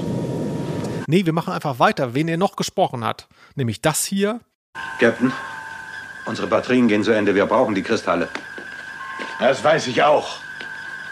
[1.06, 3.28] Nee, wir machen einfach weiter, wen er noch gesprochen hat.
[3.54, 4.40] Nämlich das hier.
[4.98, 5.32] Captain,
[6.26, 8.28] unsere Batterien gehen zu Ende, wir brauchen die Kristalle.
[9.38, 10.38] Das weiß ich auch.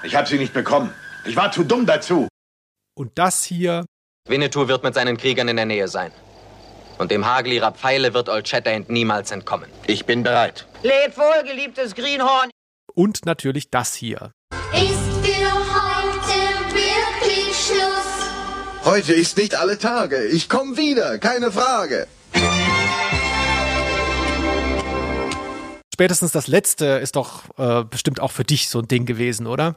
[0.02, 0.90] Ich habe sie nicht bekommen.
[1.24, 2.26] Ich war zu dumm dazu.
[2.94, 3.86] Und das hier.
[4.28, 6.10] Winnetou wird mit seinen Kriegern in der Nähe sein.
[6.98, 9.70] Und dem Hagel ihrer Pfeile wird Old Shatterhand niemals entkommen.
[9.86, 10.66] Ich bin bereit.
[10.82, 12.50] Lebt wohl, geliebtes Greenhorn.
[12.94, 14.32] Und natürlich das hier.
[14.72, 18.84] Ist für heute wirklich Schluss?
[18.84, 20.24] Heute ist nicht alle Tage.
[20.24, 22.08] Ich komme wieder, keine Frage.
[25.94, 29.76] Spätestens das letzte ist doch äh, bestimmt auch für dich so ein Ding gewesen, oder?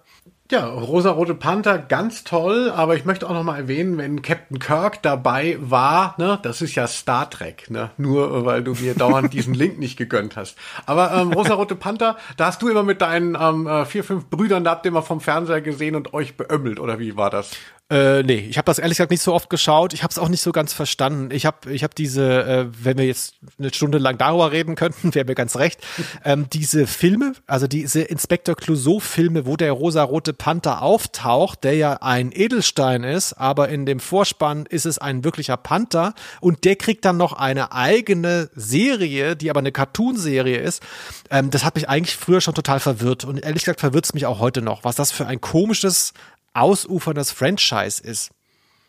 [0.51, 5.01] Ja, Rosa-Rote Panther, ganz toll, aber ich möchte auch noch mal erwähnen, wenn Captain Kirk
[5.01, 9.33] dabei war, ne, das ist ja Star Trek, ne, nur äh, weil du mir dauernd
[9.33, 10.55] diesen Link nicht gegönnt hast.
[10.85, 14.63] Aber ähm, Rosa-Rote Panther, da hast du immer mit deinen ähm, äh, vier, fünf Brüdern,
[14.63, 17.49] da habt ihr immer vom Fernseher gesehen und euch beömmelt, oder wie war das?
[17.87, 19.93] Äh, nee, ich habe das ehrlich gesagt nicht so oft geschaut.
[19.93, 21.29] Ich habe es auch nicht so ganz verstanden.
[21.29, 25.13] Ich habe ich hab diese, äh, wenn wir jetzt eine Stunde lang darüber reden könnten,
[25.13, 25.79] wäre mir ganz recht,
[26.23, 32.31] ähm, diese Filme, also diese Inspector Clouseau-Filme, wo der rosarote Panther auftaucht, der ja ein
[32.31, 37.17] Edelstein ist, aber in dem Vorspann ist es ein wirklicher Panther und der kriegt dann
[37.17, 40.81] noch eine eigene Serie, die aber eine Cartoon-Serie ist.
[41.29, 44.25] Ähm, das hat mich eigentlich früher schon total verwirrt und ehrlich gesagt verwirrt es mich
[44.25, 46.13] auch heute noch, was das für ein komisches
[46.55, 48.31] ausuferndes Franchise ist.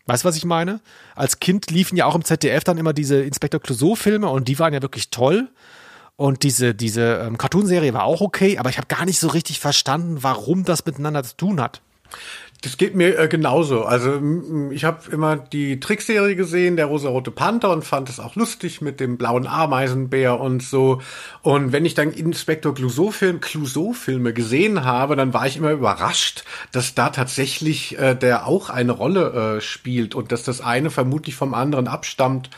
[0.06, 0.80] Weißt du, was ich meine?
[1.14, 4.72] Als Kind liefen ja auch im ZDF dann immer diese Inspector Clouseau-Filme und die waren
[4.72, 5.48] ja wirklich toll.
[6.14, 9.60] Und diese, diese ähm, Cartoonserie war auch okay, aber ich habe gar nicht so richtig
[9.60, 11.82] verstanden, warum das miteinander zu tun hat.
[12.62, 13.84] Das geht mir äh, genauso.
[13.84, 14.20] Also
[14.70, 18.98] ich habe immer die Trickserie gesehen, der rosarote Panther und fand es auch lustig mit
[18.98, 21.02] dem blauen Ameisenbär und so.
[21.42, 26.94] Und wenn ich dann Inspektor Clouseau-Film, Clouseau-Filme gesehen habe, dann war ich immer überrascht, dass
[26.94, 31.52] da tatsächlich äh, der auch eine Rolle äh, spielt und dass das eine vermutlich vom
[31.52, 32.50] anderen abstammt.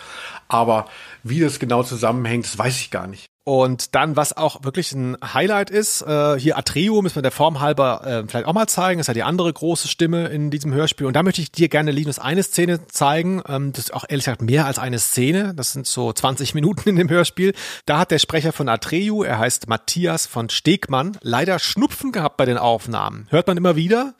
[0.46, 0.86] Aber
[1.22, 3.28] wie das genau zusammenhängt, das weiß ich gar nicht.
[3.48, 7.60] Und dann, was auch wirklich ein Highlight ist, äh, hier Atreo müssen wir der Form
[7.60, 11.06] halber äh, vielleicht auch mal zeigen, ist ja die andere große Stimme in diesem Hörspiel.
[11.06, 13.42] Und da möchte ich dir gerne, Linus, eine Szene zeigen.
[13.48, 15.54] Ähm, das ist auch ehrlich gesagt mehr als eine Szene.
[15.54, 17.54] Das sind so 20 Minuten in dem Hörspiel.
[17.86, 22.44] Da hat der Sprecher von Atreo, er heißt Matthias von Stegmann, leider Schnupfen gehabt bei
[22.44, 23.28] den Aufnahmen.
[23.30, 24.12] Hört man immer wieder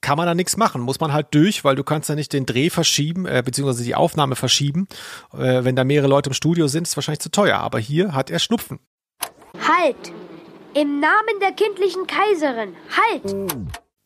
[0.00, 0.80] kann man da nichts machen.
[0.80, 3.94] Muss man halt durch, weil du kannst ja nicht den Dreh verschieben, äh, beziehungsweise die
[3.94, 4.88] Aufnahme verschieben.
[5.32, 7.58] Äh, wenn da mehrere Leute im Studio sind, ist es wahrscheinlich zu teuer.
[7.58, 8.80] Aber hier hat er Schnupfen.
[9.66, 10.12] Halt!
[10.72, 13.58] Im Namen der kindlichen Kaiserin, halt!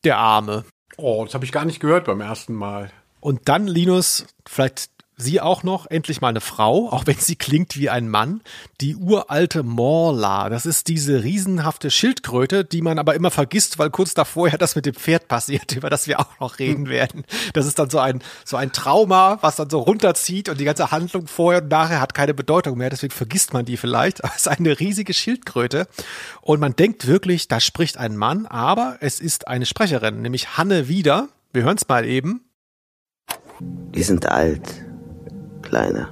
[0.03, 0.65] Der Arme.
[0.97, 2.91] Oh, das habe ich gar nicht gehört beim ersten Mal.
[3.19, 7.77] Und dann, Linus, vielleicht sie auch noch endlich mal eine Frau, auch wenn sie klingt
[7.77, 8.41] wie ein Mann,
[8.81, 10.49] die uralte Morla.
[10.49, 14.75] Das ist diese riesenhafte Schildkröte, die man aber immer vergisst, weil kurz davor ja das
[14.75, 17.23] mit dem Pferd passiert, über das wir auch noch reden werden.
[17.53, 20.91] Das ist dann so ein, so ein Trauma, was dann so runterzieht und die ganze
[20.91, 24.23] Handlung vorher und nachher hat keine Bedeutung mehr, deswegen vergisst man die vielleicht.
[24.23, 25.87] Aber es ist eine riesige Schildkröte
[26.41, 30.87] und man denkt wirklich, da spricht ein Mann, aber es ist eine Sprecherin, nämlich Hanne
[30.87, 31.29] Wieder.
[31.53, 32.41] Wir hören es mal eben.
[33.59, 34.84] Die sind alt
[35.65, 36.07] Kleiner,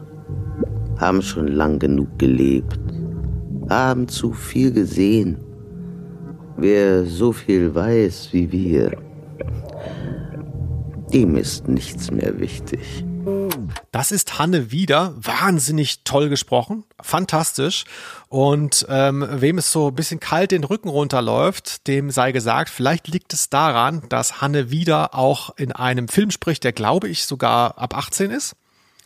[0.97, 2.79] haben schon lang genug gelebt,
[3.69, 5.37] haben zu viel gesehen.
[6.57, 8.97] Wer so viel weiß wie wir,
[11.13, 13.05] dem ist nichts mehr wichtig.
[13.91, 15.13] Das ist Hanne wieder.
[15.15, 16.83] Wahnsinnig toll gesprochen.
[17.01, 17.85] Fantastisch.
[18.27, 23.07] Und ähm, wem es so ein bisschen kalt den Rücken runterläuft, dem sei gesagt, vielleicht
[23.07, 27.77] liegt es daran, dass Hanne wieder auch in einem Film spricht, der glaube ich sogar
[27.77, 28.55] ab 18 ist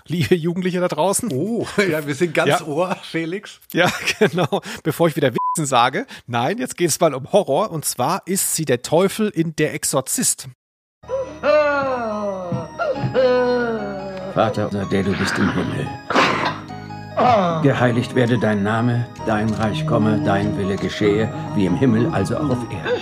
[0.08, 1.30] liebe Jugendliche da draußen.
[1.32, 2.66] Oh, ja, wir sind ganz ja.
[2.66, 3.60] Ohr, Felix.
[3.74, 4.62] Ja, genau.
[4.84, 6.06] Bevor ich wieder Witzen sage.
[6.26, 7.72] Nein, jetzt geht es mal um Horror.
[7.72, 10.50] Und zwar ist sie der Teufel in Der Exorzist.
[14.34, 15.88] Vater, der du bist im Himmel.
[17.64, 22.50] Geheiligt werde dein Name, dein Reich komme, dein Wille geschehe, wie im Himmel, also auch
[22.50, 23.02] auf Erden.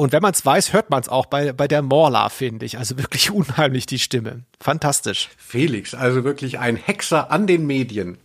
[0.00, 2.78] Und wenn man es weiß, hört man es auch bei, bei der Morla, finde ich.
[2.78, 4.44] Also wirklich unheimlich die Stimme.
[4.58, 5.28] Fantastisch.
[5.36, 8.16] Felix, also wirklich ein Hexer an den Medien.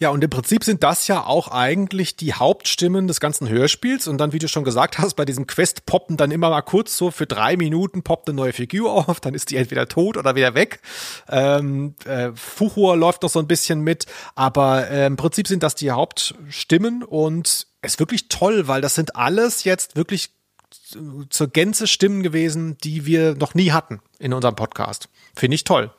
[0.00, 4.08] Ja, und im Prinzip sind das ja auch eigentlich die Hauptstimmen des ganzen Hörspiels.
[4.08, 6.96] Und dann, wie du schon gesagt hast, bei diesem Quest poppen dann immer mal kurz
[6.98, 10.34] so für drei Minuten poppt eine neue Figur auf, dann ist die entweder tot oder
[10.34, 10.80] wieder weg.
[11.28, 15.76] Ähm, äh, Fuchur läuft noch so ein bisschen mit, aber äh, im Prinzip sind das
[15.76, 20.30] die Hauptstimmen und es ist wirklich toll, weil das sind alles jetzt wirklich
[21.30, 25.08] zur Gänze Stimmen gewesen, die wir noch nie hatten in unserem Podcast.
[25.34, 25.90] Finde ich toll.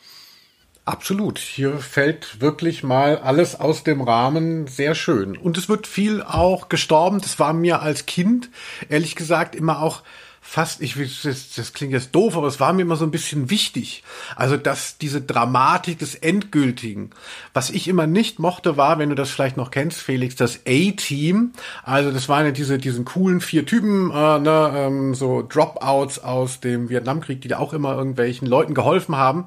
[0.86, 1.40] Absolut.
[1.40, 5.38] Hier fällt wirklich mal alles aus dem Rahmen sehr schön.
[5.38, 7.22] Und es wird viel auch gestorben.
[7.22, 8.50] Das war mir als Kind,
[8.90, 10.04] ehrlich gesagt, immer auch
[10.46, 13.50] fast, ich das, das klingt jetzt doof, aber es war mir immer so ein bisschen
[13.50, 14.04] wichtig.
[14.36, 17.12] Also, dass diese Dramatik des Endgültigen.
[17.54, 21.54] Was ich immer nicht mochte, war, wenn du das vielleicht noch kennst, Felix, das A-Team.
[21.84, 26.60] Also, das waren ja diese, diesen coolen vier Typen, äh, ne, ähm, so Dropouts aus
[26.60, 29.46] dem Vietnamkrieg, die da auch immer irgendwelchen Leuten geholfen haben.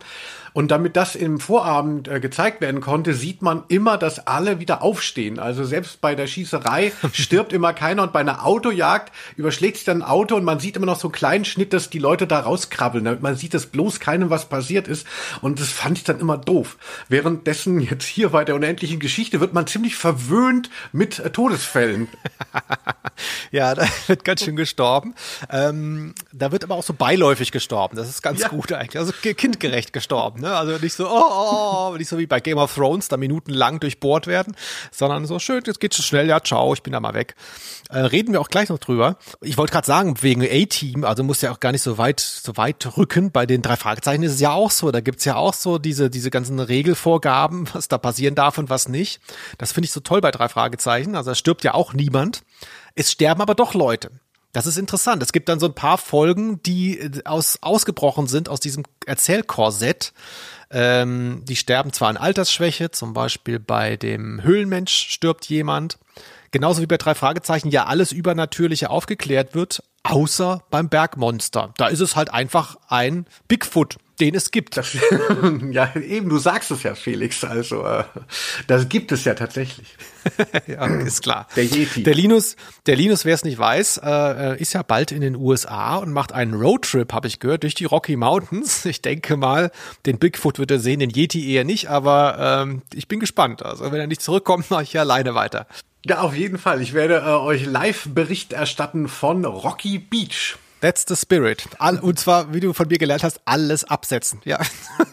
[0.56, 4.80] Und damit das im Vorabend äh, gezeigt werden konnte, sieht man immer, dass alle wieder
[4.80, 5.38] aufstehen.
[5.38, 10.00] Also selbst bei der Schießerei stirbt immer keiner und bei einer Autojagd überschlägt sich dann
[10.00, 12.40] ein Auto und man sieht immer noch so einen kleinen Schnitt, dass die Leute da
[12.40, 15.06] rauskrabbeln, damit man sieht, dass bloß keinem was passiert ist.
[15.42, 16.78] Und das fand ich dann immer doof.
[17.10, 22.08] Währenddessen jetzt hier bei der unendlichen Geschichte wird man ziemlich verwöhnt mit äh, Todesfällen.
[23.50, 25.14] ja, da wird ganz schön gestorben.
[25.50, 27.96] Ähm, da wird aber auch so beiläufig gestorben.
[27.96, 28.48] Das ist ganz ja.
[28.48, 28.98] gut eigentlich.
[28.98, 30.40] Also kindgerecht gestorben.
[30.40, 30.54] Ne?
[30.54, 33.80] Also nicht so, oh, oh, oh, nicht so wie bei Game of Thrones, da minutenlang
[33.80, 34.56] durchbohrt werden,
[34.90, 37.34] sondern so schön, jetzt geht's schon schnell, ja, ciao, ich bin da mal weg.
[37.90, 39.16] Äh, reden wir auch gleich noch drüber.
[39.40, 42.56] Ich wollte gerade sagen, wegen A-Team, also muss ja auch gar nicht so weit, so
[42.56, 43.30] weit rücken.
[43.30, 44.90] Bei den drei Fragezeichen ist es ja auch so.
[44.90, 48.88] Da gibt's ja auch so diese, diese ganzen Regelvorgaben, was da passieren darf und was
[48.88, 49.20] nicht.
[49.58, 51.14] Das finde ich so toll bei drei Fragezeichen.
[51.14, 52.42] Also es stirbt ja auch niemand.
[52.96, 54.10] Es sterben aber doch Leute.
[54.52, 55.22] Das ist interessant.
[55.22, 60.14] Es gibt dann so ein paar Folgen, die äh, aus, ausgebrochen sind aus diesem Erzählkorsett.
[60.70, 65.98] Ähm, die sterben zwar an Altersschwäche, zum Beispiel bei dem Höhlenmensch stirbt jemand.
[66.52, 71.74] Genauso wie bei drei Fragezeichen ja alles Übernatürliche aufgeklärt wird, außer beim Bergmonster.
[71.76, 74.76] Da ist es halt einfach ein Bigfoot, den es gibt.
[74.76, 74.96] Das,
[75.70, 77.44] ja, eben, du sagst es ja, Felix.
[77.44, 78.04] Also, äh,
[78.66, 79.94] das gibt es ja tatsächlich.
[80.66, 81.46] ja, ist klar.
[81.56, 82.02] Der Yeti.
[82.02, 82.56] Der Linus,
[82.86, 86.32] der Linus, wer es nicht weiß, äh, ist ja bald in den USA und macht
[86.32, 88.84] einen Roadtrip, habe ich gehört, durch die Rocky Mountains.
[88.96, 89.72] Ich denke mal,
[90.06, 93.62] den Bigfoot wird er sehen, den Yeti eher nicht, aber ähm, ich bin gespannt.
[93.62, 95.66] Also, wenn er nicht zurückkommt, mache ich hier alleine weiter.
[96.06, 96.80] Ja, auf jeden Fall.
[96.80, 100.56] Ich werde äh, euch Live-Bericht erstatten von Rocky Beach.
[100.80, 101.66] That's the spirit.
[101.78, 104.40] All, und zwar, wie du von mir gelernt hast, alles absetzen.
[104.44, 104.60] Ja,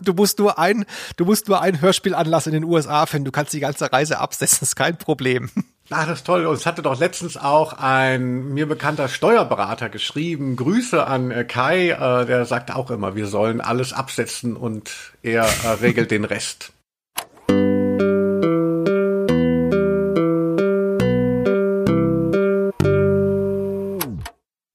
[0.01, 0.85] du musst nur ein,
[1.17, 3.25] du musst nur ein Hörspielanlass in den USA finden.
[3.25, 4.59] Du kannst die ganze Reise absetzen.
[4.63, 5.49] Ist kein Problem.
[5.89, 6.45] Ach, das ist toll.
[6.45, 10.55] Und es hatte doch letztens auch ein mir bekannter Steuerberater geschrieben.
[10.55, 11.89] Grüße an äh, Kai.
[11.89, 14.91] Äh, der sagt auch immer, wir sollen alles absetzen und
[15.21, 16.73] er äh, regelt den Rest.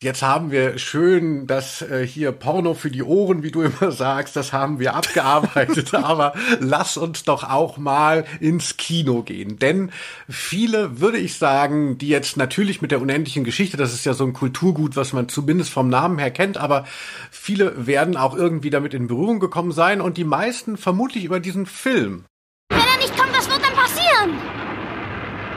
[0.01, 4.36] Jetzt haben wir schön das äh, hier Porno für die Ohren, wie du immer sagst,
[4.36, 9.59] das haben wir abgearbeitet, aber lass uns doch auch mal ins Kino gehen.
[9.59, 9.90] Denn
[10.28, 14.22] viele, würde ich sagen, die jetzt natürlich mit der unendlichen Geschichte, das ist ja so
[14.22, 16.84] ein Kulturgut, was man zumindest vom Namen her kennt, aber
[17.32, 21.66] viele werden auch irgendwie damit in Berührung gekommen sein und die meisten vermutlich über diesen
[21.66, 22.24] Film.
[22.70, 24.38] Wenn er nicht kommt, was wird dann passieren?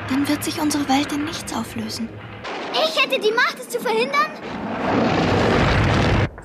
[0.09, 2.09] Dann wird sich unsere Welt in nichts auflösen.
[2.73, 4.31] Ich hätte die Macht, es zu verhindern?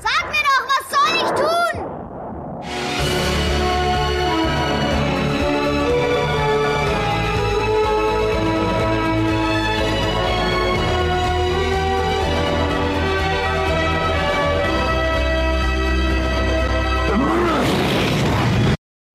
[0.02, 1.65] Sag mir doch, was soll ich tun?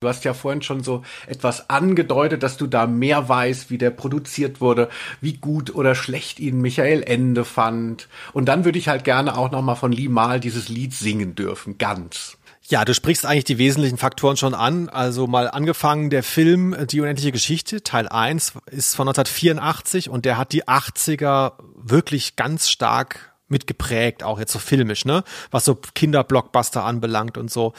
[0.02, 3.91] Du hast ja vorhin schon so etwas angedeutet, dass du da mehr weißt, wie der
[3.91, 4.89] produziert wurde,
[5.22, 8.08] wie gut oder schlecht ihn Michael Ende fand.
[8.34, 11.36] Und dann würde ich halt gerne auch noch mal von Lee Mal dieses Lied singen
[11.36, 12.39] dürfen, ganz.
[12.68, 14.89] Ja, du sprichst eigentlich die wesentlichen Faktoren schon an.
[14.89, 20.39] Also mal angefangen, der Film Die unendliche Geschichte, Teil 1, ist von 1984 und der
[20.39, 25.24] hat die 80er wirklich ganz stark mitgeprägt, auch jetzt so filmisch, ne?
[25.52, 27.74] Was so Kinderblockbuster anbelangt und so.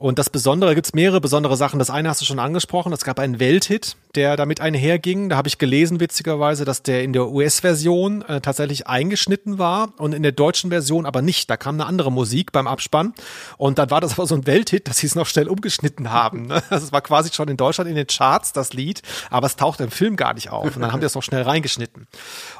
[0.00, 1.78] Und das Besondere, gibt's mehrere besondere Sachen.
[1.78, 5.28] Das eine hast du schon angesprochen, es gab einen Welthit, der damit einherging.
[5.28, 10.14] Da habe ich gelesen, witzigerweise, dass der in der US-Version äh, tatsächlich eingeschnitten war und
[10.14, 11.50] in der deutschen Version aber nicht.
[11.50, 13.12] Da kam eine andere Musik beim Abspann.
[13.58, 16.46] Und dann war das aber so ein Welthit, dass sie es noch schnell umgeschnitten haben.
[16.46, 16.62] Ne?
[16.70, 19.84] Also es war quasi schon in Deutschland in den Charts, das Lied, aber es tauchte
[19.84, 20.76] im Film gar nicht auf.
[20.76, 22.06] Und dann haben die das noch schnell reingeschnitten.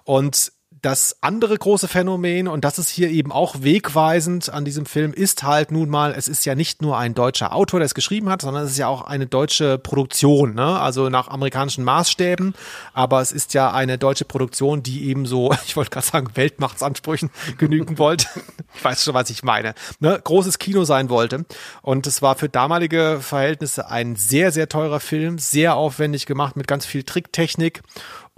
[0.04, 0.52] Und
[0.82, 5.42] das andere große Phänomen, und das ist hier eben auch wegweisend an diesem Film, ist
[5.42, 8.42] halt nun mal, es ist ja nicht nur ein deutscher Autor, der es geschrieben hat,
[8.42, 10.80] sondern es ist ja auch eine deutsche Produktion, ne?
[10.80, 12.54] also nach amerikanischen Maßstäben,
[12.94, 17.30] aber es ist ja eine deutsche Produktion, die eben so, ich wollte gerade sagen, Weltmachtsansprüchen
[17.58, 18.26] genügen wollte.
[18.72, 19.74] Ich weiß schon, was ich meine.
[19.98, 20.20] Ne?
[20.22, 21.44] Großes Kino sein wollte.
[21.82, 26.68] Und es war für damalige Verhältnisse ein sehr, sehr teurer Film, sehr aufwendig gemacht mit
[26.68, 27.82] ganz viel Tricktechnik.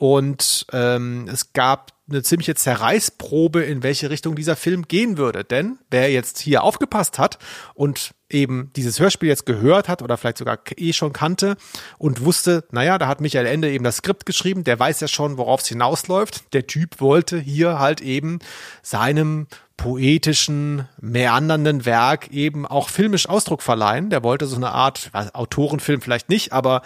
[0.03, 5.45] Und ähm, es gab eine ziemliche Zerreißprobe, in welche Richtung dieser Film gehen würde.
[5.45, 7.39] Denn wer jetzt hier aufgepasst hat
[7.75, 11.57] und eben dieses Hörspiel jetzt gehört hat oder vielleicht sogar eh schon kannte
[11.99, 15.39] und wusste, naja, da hat Michael Ende eben das Skript geschrieben, der weiß ja schon,
[15.39, 16.53] worauf es hinausläuft.
[16.53, 18.41] Der Typ wollte hier halt eben
[18.83, 19.47] seinem
[19.77, 24.11] poetischen, meandernden Werk eben auch filmisch Ausdruck verleihen.
[24.11, 26.83] Der wollte so eine Art, Autorenfilm vielleicht nicht, aber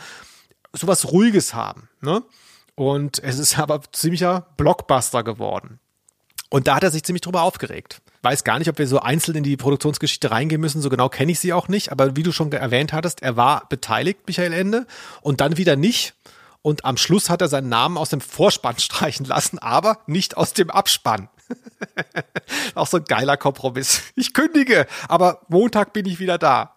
[0.74, 1.88] sowas Ruhiges haben.
[2.02, 2.22] Ne?
[2.76, 5.80] Und es ist aber ziemlicher Blockbuster geworden.
[6.48, 8.00] Und da hat er sich ziemlich drüber aufgeregt.
[8.22, 10.80] Weiß gar nicht, ob wir so einzeln in die Produktionsgeschichte reingehen müssen.
[10.80, 11.90] So genau kenne ich sie auch nicht.
[11.90, 14.86] Aber wie du schon erwähnt hattest, er war beteiligt, Michael Ende,
[15.22, 16.14] und dann wieder nicht.
[16.62, 20.52] Und am Schluss hat er seinen Namen aus dem Vorspann streichen lassen, aber nicht aus
[20.52, 21.28] dem Abspann.
[22.74, 24.02] auch so ein geiler Kompromiss.
[24.14, 26.76] Ich kündige, aber Montag bin ich wieder da.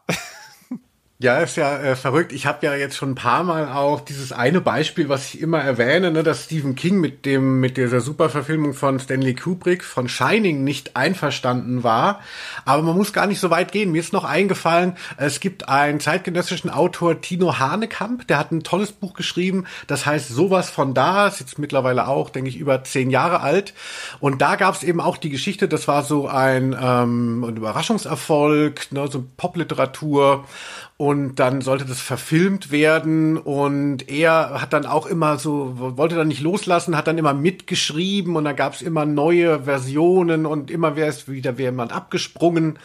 [1.22, 2.32] Ja, ist ja äh, verrückt.
[2.32, 5.60] Ich habe ja jetzt schon ein paar Mal auch dieses eine Beispiel, was ich immer
[5.60, 10.64] erwähne, ne, dass Stephen King mit dem mit dieser Superverfilmung von Stanley Kubrick von Shining
[10.64, 12.22] nicht einverstanden war.
[12.64, 13.92] Aber man muss gar nicht so weit gehen.
[13.92, 18.94] Mir ist noch eingefallen, es gibt einen zeitgenössischen Autor Tino Hanekamp, der hat ein tolles
[18.94, 19.66] Buch geschrieben.
[19.88, 21.28] Das heißt sowas von da.
[21.28, 23.74] Ist jetzt mittlerweile auch, denke ich, über zehn Jahre alt.
[24.22, 25.68] Und da gab es eben auch die Geschichte.
[25.68, 30.46] Das war so ein, ähm, ein Überraschungserfolg, ne, so Popliteratur
[31.02, 33.38] und dann sollte das verfilmt werden.
[33.38, 38.36] Und er hat dann auch immer so wollte dann nicht loslassen hat dann immer mitgeschrieben.
[38.36, 42.80] Und da gab es immer neue Versionen und immer wäre es wieder wäre man abgesprungen.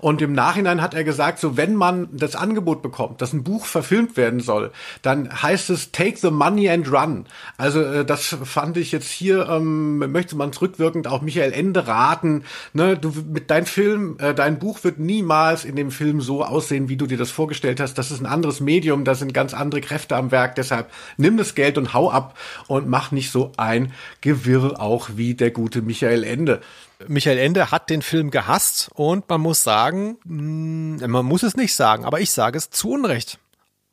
[0.00, 3.66] Und im Nachhinein hat er gesagt so wenn man das Angebot bekommt dass ein Buch
[3.66, 7.26] verfilmt werden soll dann heißt es take the money and run.
[7.56, 12.42] Also äh, das fand ich jetzt hier ähm, möchte man zurückwirkend auch Michael Ende raten
[12.72, 12.96] ne?
[12.96, 16.96] Du mit dein Film äh, dein Buch wird niemals in dem Film so aussehen wie
[16.96, 19.82] du dir das vorgestellt vorgestellt hast, das ist ein anderes Medium, da sind ganz andere
[19.82, 22.38] Kräfte am Werk, deshalb nimm das Geld und hau ab
[22.68, 23.92] und mach nicht so ein
[24.22, 26.60] Gewirr auch wie der gute Michael Ende.
[27.06, 31.74] Michael Ende hat den Film gehasst und man muss sagen, mm, man muss es nicht
[31.74, 33.38] sagen, aber ich sage es zu Unrecht.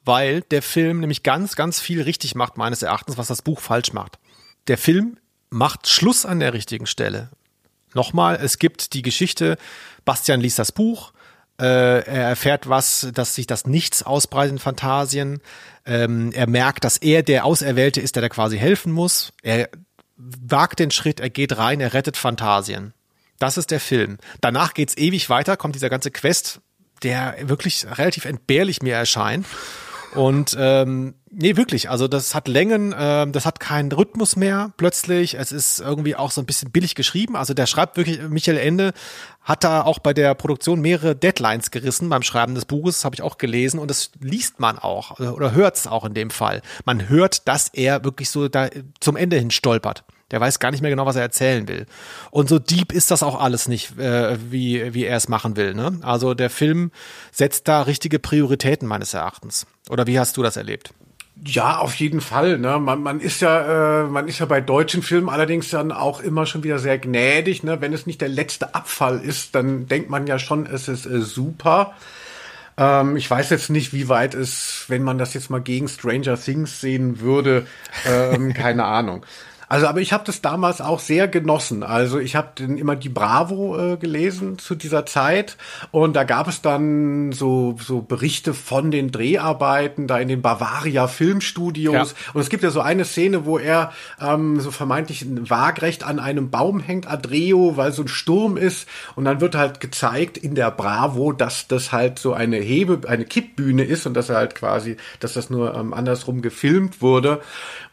[0.05, 3.91] Weil der Film nämlich ganz, ganz viel richtig macht, meines Erachtens, was das Buch falsch
[3.91, 4.17] macht.
[4.67, 5.17] Der Film
[5.49, 7.29] macht Schluss an der richtigen Stelle.
[7.93, 9.57] Nochmal, es gibt die Geschichte,
[10.05, 11.11] Bastian liest das Buch,
[11.65, 15.41] er erfährt was, dass sich das Nichts ausbreitet in Phantasien.
[15.85, 19.31] Ähm, er merkt, dass er der Auserwählte ist, der da quasi helfen muss.
[19.41, 19.69] Er
[20.17, 22.93] wagt den Schritt, er geht rein, er rettet Phantasien.
[23.39, 24.17] Das ist der Film.
[24.41, 26.59] Danach geht's ewig weiter, kommt dieser ganze Quest,
[27.03, 29.45] der wirklich relativ entbehrlich mir erscheint.
[30.17, 35.35] Und ähm, nee, wirklich, also das hat Längen, äh, das hat keinen Rhythmus mehr plötzlich.
[35.35, 37.35] Es ist irgendwie auch so ein bisschen billig geschrieben.
[37.35, 38.93] Also der schreibt wirklich, Michael Ende
[39.43, 43.21] hat da auch bei der Produktion mehrere Deadlines gerissen beim Schreiben des Buches, habe ich
[43.21, 46.63] auch gelesen und das liest man auch oder hört es auch in dem Fall.
[46.83, 50.03] Man hört, dass er wirklich so da zum Ende hin stolpert.
[50.31, 51.85] Der weiß gar nicht mehr genau, was er erzählen will.
[52.31, 55.73] Und so deep ist das auch alles nicht, äh, wie, wie er es machen will.
[55.73, 55.99] Ne?
[56.01, 56.91] Also der Film
[57.31, 59.67] setzt da richtige Prioritäten meines Erachtens.
[59.89, 60.93] Oder wie hast du das erlebt?
[61.45, 62.57] Ja, auf jeden Fall.
[62.57, 62.79] Ne?
[62.79, 66.45] Man, man ist ja, äh, man ist ja bei deutschen Filmen allerdings dann auch immer
[66.45, 67.63] schon wieder sehr gnädig.
[67.63, 67.79] Ne?
[67.79, 71.21] Wenn es nicht der letzte Abfall ist, dann denkt man ja schon, es ist äh,
[71.21, 71.93] super.
[72.77, 76.39] Ähm, ich weiß jetzt nicht, wie weit es, wenn man das jetzt mal gegen Stranger
[76.39, 77.67] Things sehen würde,
[78.05, 79.25] ähm, keine Ahnung.
[79.69, 81.83] Also, aber ich habe das damals auch sehr genossen.
[81.83, 85.57] Also ich habe immer die Bravo äh, gelesen zu dieser Zeit
[85.91, 91.07] und da gab es dann so so Berichte von den Dreharbeiten da in den Bavaria
[91.07, 92.31] Filmstudios ja.
[92.33, 93.91] und es gibt ja so eine Szene, wo er
[94.21, 99.25] ähm, so vermeintlich waagrecht an einem Baum hängt, Adreo, weil so ein Sturm ist und
[99.25, 103.83] dann wird halt gezeigt in der Bravo, dass das halt so eine Hebe, eine Kippbühne
[103.83, 107.41] ist und dass er halt quasi, dass das nur ähm, andersrum gefilmt wurde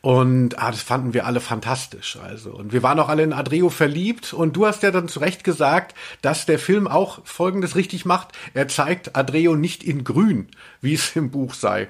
[0.04, 2.18] und ah, das fanden wir alle fantastisch.
[2.22, 2.50] Also.
[2.50, 4.34] Und wir waren auch alle in Adreo verliebt.
[4.34, 8.32] Und du hast ja dann zu Recht gesagt, dass der Film auch Folgendes richtig macht.
[8.52, 10.48] Er zeigt Adreo nicht in grün,
[10.82, 11.88] wie es im Buch sei.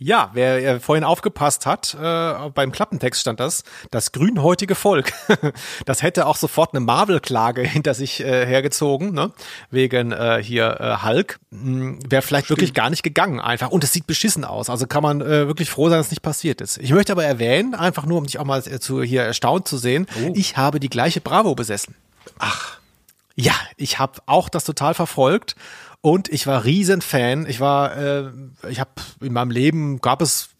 [0.00, 5.12] Ja, wer äh, vorhin aufgepasst hat, äh, beim Klappentext stand das, das grünhäutige Volk.
[5.86, 9.32] das hätte auch sofort eine Marvel-Klage hinter sich äh, hergezogen, ne?
[9.72, 11.40] wegen äh, hier äh, Hulk.
[11.50, 12.58] Hm, Wäre vielleicht Stimmt.
[12.58, 13.70] wirklich gar nicht gegangen einfach.
[13.70, 14.70] Und es sieht beschissen aus.
[14.70, 16.78] Also kann man äh, wirklich froh sein, dass es nicht passiert ist.
[16.78, 19.78] Ich möchte aber erwähnen, einfach nur, um dich auch mal äh, zu, hier erstaunt zu
[19.78, 20.32] sehen, oh.
[20.36, 21.96] ich habe die gleiche Bravo besessen.
[22.38, 22.78] Ach.
[23.34, 25.56] Ja, ich habe auch das total verfolgt
[26.00, 27.46] und ich war Riesenfan.
[27.46, 28.30] Ich war, äh,
[28.68, 28.90] ich habe
[29.20, 30.50] in meinem Leben gab es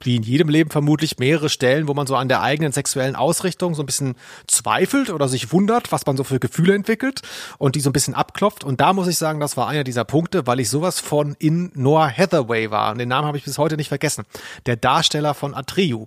[0.00, 3.74] wie in jedem Leben vermutlich mehrere Stellen, wo man so an der eigenen sexuellen Ausrichtung
[3.74, 4.14] so ein bisschen
[4.46, 7.22] zweifelt oder sich wundert, was man so für Gefühle entwickelt
[7.58, 8.62] und die so ein bisschen abklopft.
[8.62, 11.72] Und da muss ich sagen, das war einer dieser Punkte, weil ich sowas von in
[11.74, 12.92] Noah Hathaway war.
[12.92, 14.24] Und den Namen habe ich bis heute nicht vergessen.
[14.66, 16.04] Der Darsteller von Atreyu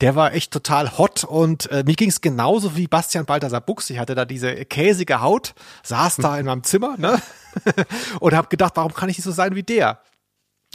[0.00, 3.90] der war echt total hot und äh, mir ging es genauso wie Bastian Balthasar Buchs.
[3.90, 7.20] Ich hatte da diese käsige Haut, saß da in meinem Zimmer ne?
[8.20, 10.00] und habe gedacht, warum kann ich nicht so sein wie der?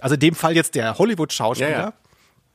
[0.01, 1.93] Also in dem Fall jetzt der Hollywood-Schauspieler, ja, ja.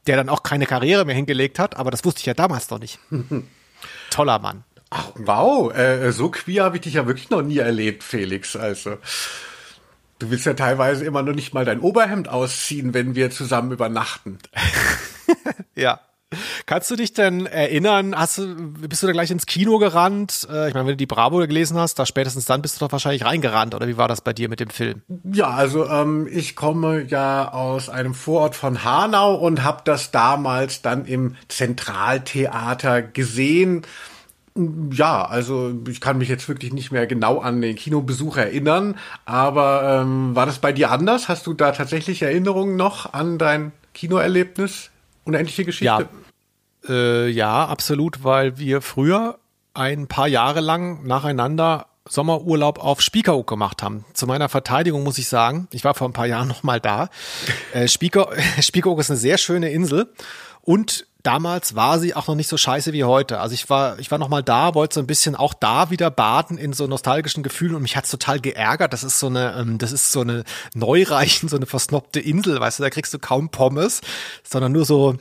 [0.07, 2.79] der dann auch keine Karriere mehr hingelegt hat, aber das wusste ich ja damals noch
[2.79, 2.99] nicht.
[4.11, 4.65] Toller Mann.
[4.91, 8.57] Ach, wow, äh, so queer habe ich dich ja wirklich noch nie erlebt, Felix.
[8.57, 8.97] Also
[10.19, 14.39] du willst ja teilweise immer noch nicht mal dein Oberhemd ausziehen, wenn wir zusammen übernachten.
[15.75, 16.01] ja.
[16.67, 20.47] Kannst du dich denn erinnern, hast du, bist du da gleich ins Kino gerannt?
[20.51, 22.93] Äh, ich meine, wenn du die Bravo gelesen hast, da spätestens dann bist du doch
[22.93, 25.01] wahrscheinlich reingerannt, oder wie war das bei dir mit dem Film?
[25.33, 30.83] Ja, also ähm, ich komme ja aus einem Vorort von Hanau und habe das damals
[30.83, 33.87] dann im Zentraltheater gesehen
[34.93, 40.01] Ja, also ich kann mich jetzt wirklich nicht mehr genau an den Kinobesuch erinnern, aber
[40.03, 41.29] ähm, war das bei dir anders?
[41.29, 44.91] Hast du da tatsächlich Erinnerungen noch an dein Kinoerlebnis?
[45.29, 45.85] Unendliche Geschichte?
[45.85, 46.01] Ja,
[46.89, 49.39] äh, ja, absolut, weil wir früher
[49.75, 54.07] ein paar Jahre lang nacheinander Sommerurlaub auf Spiekeroog gemacht haben.
[54.15, 57.11] Zu meiner Verteidigung muss ich sagen, ich war vor ein paar Jahren noch mal da.
[57.75, 60.11] Äh, Spieker, Spiekeroog ist eine sehr schöne Insel
[60.63, 63.39] und damals war sie auch noch nicht so scheiße wie heute.
[63.39, 66.11] Also ich war, ich war noch mal da, wollte so ein bisschen auch da wieder
[66.11, 68.95] baden in so nostalgischen Gefühlen und mich hat's total geärgert.
[68.95, 72.79] Das ist so eine, ähm, das ist so eine Neureichen, so eine versnobte Insel, weißt
[72.79, 74.01] du, da kriegst du kaum Pommes,
[74.43, 75.17] sondern nur so,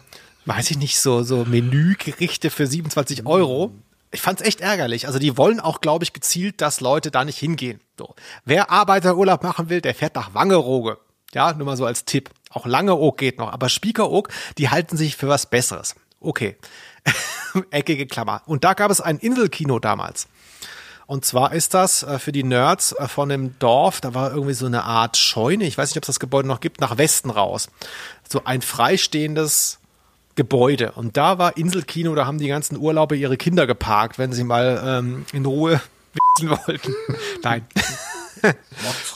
[0.45, 3.73] weiß ich nicht, so, so Menügerichte für 27 Euro
[4.09, 5.05] ich fand's echt ärgerlich.
[5.07, 7.81] Also die wollen auch, glaube ich, gezielt, dass Leute da nicht hingehen.
[7.99, 8.15] So.
[8.45, 10.97] Wer Arbeiterurlaub machen will, der fährt nach Wangerooge.
[11.33, 12.29] Ja, nur mal so als Tipp.
[12.49, 15.95] Auch Langeoog geht noch, aber Spiekeroog, die halten sich für was Besseres.
[16.19, 16.57] Okay.
[17.71, 18.41] Eckige Klammer.
[18.45, 20.27] Und da gab es ein Inselkino damals.
[21.07, 24.53] Und zwar ist das äh, für die Nerds äh, von dem Dorf, da war irgendwie
[24.53, 27.29] so eine Art Scheune, ich weiß nicht, ob es das Gebäude noch gibt, nach Westen
[27.29, 27.69] raus.
[28.27, 29.79] So ein freistehendes
[30.35, 30.91] Gebäude.
[30.91, 34.81] Und da war Inselkino, da haben die ganzen Urlauber ihre Kinder geparkt, wenn sie mal
[34.85, 35.81] ähm, in Ruhe
[36.39, 36.93] wissen wollten.
[37.41, 37.65] Nein.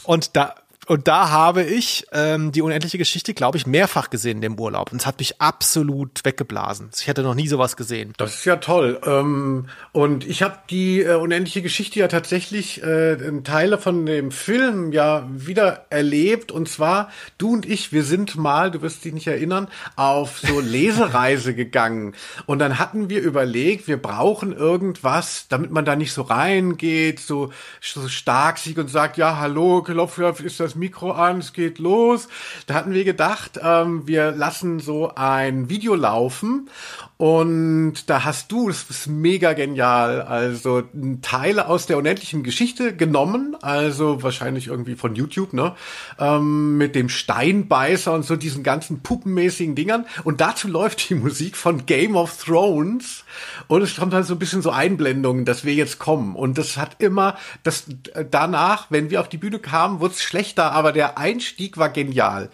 [0.04, 0.56] und da
[0.88, 4.92] und da habe ich ähm, die unendliche Geschichte, glaube ich, mehrfach gesehen in dem Urlaub.
[4.92, 6.90] Und es hat mich absolut weggeblasen.
[7.00, 8.14] Ich hätte noch nie sowas gesehen.
[8.18, 9.00] Das ist ja toll.
[9.06, 14.92] Ähm, und ich habe die äh, unendliche Geschichte ja tatsächlich äh, Teile von dem Film
[14.92, 16.52] ja wieder erlebt.
[16.52, 20.60] Und zwar, du und ich, wir sind mal, du wirst dich nicht erinnern, auf so
[20.62, 22.16] Lesereise gegangen.
[22.48, 27.54] Und dann hatten wir überlegt, wir brauchen irgendwas, damit man da nicht so reingeht, so,
[27.82, 31.80] so stark sieht und sagt, ja, hallo, Klopf, ist das das Mikro an, es geht
[31.80, 32.28] los.
[32.66, 36.70] Da hatten wir gedacht, ähm, wir lassen so ein Video laufen
[37.18, 40.82] und da hast du, das ist mega genial, also
[41.22, 45.76] Teile aus der unendlichen Geschichte genommen, also wahrscheinlich irgendwie von YouTube, ne,
[46.18, 50.06] ähm, mit dem Steinbeißer und so diesen ganzen puppenmäßigen Dingern.
[50.24, 53.24] Und dazu läuft die Musik von Game of Thrones
[53.68, 56.36] und es kommt dann so ein bisschen so Einblendungen, dass wir jetzt kommen.
[56.36, 57.86] Und das hat immer, das
[58.32, 62.50] danach, wenn wir auf die Bühne kamen, wurde es schlechter, aber der Einstieg war genial.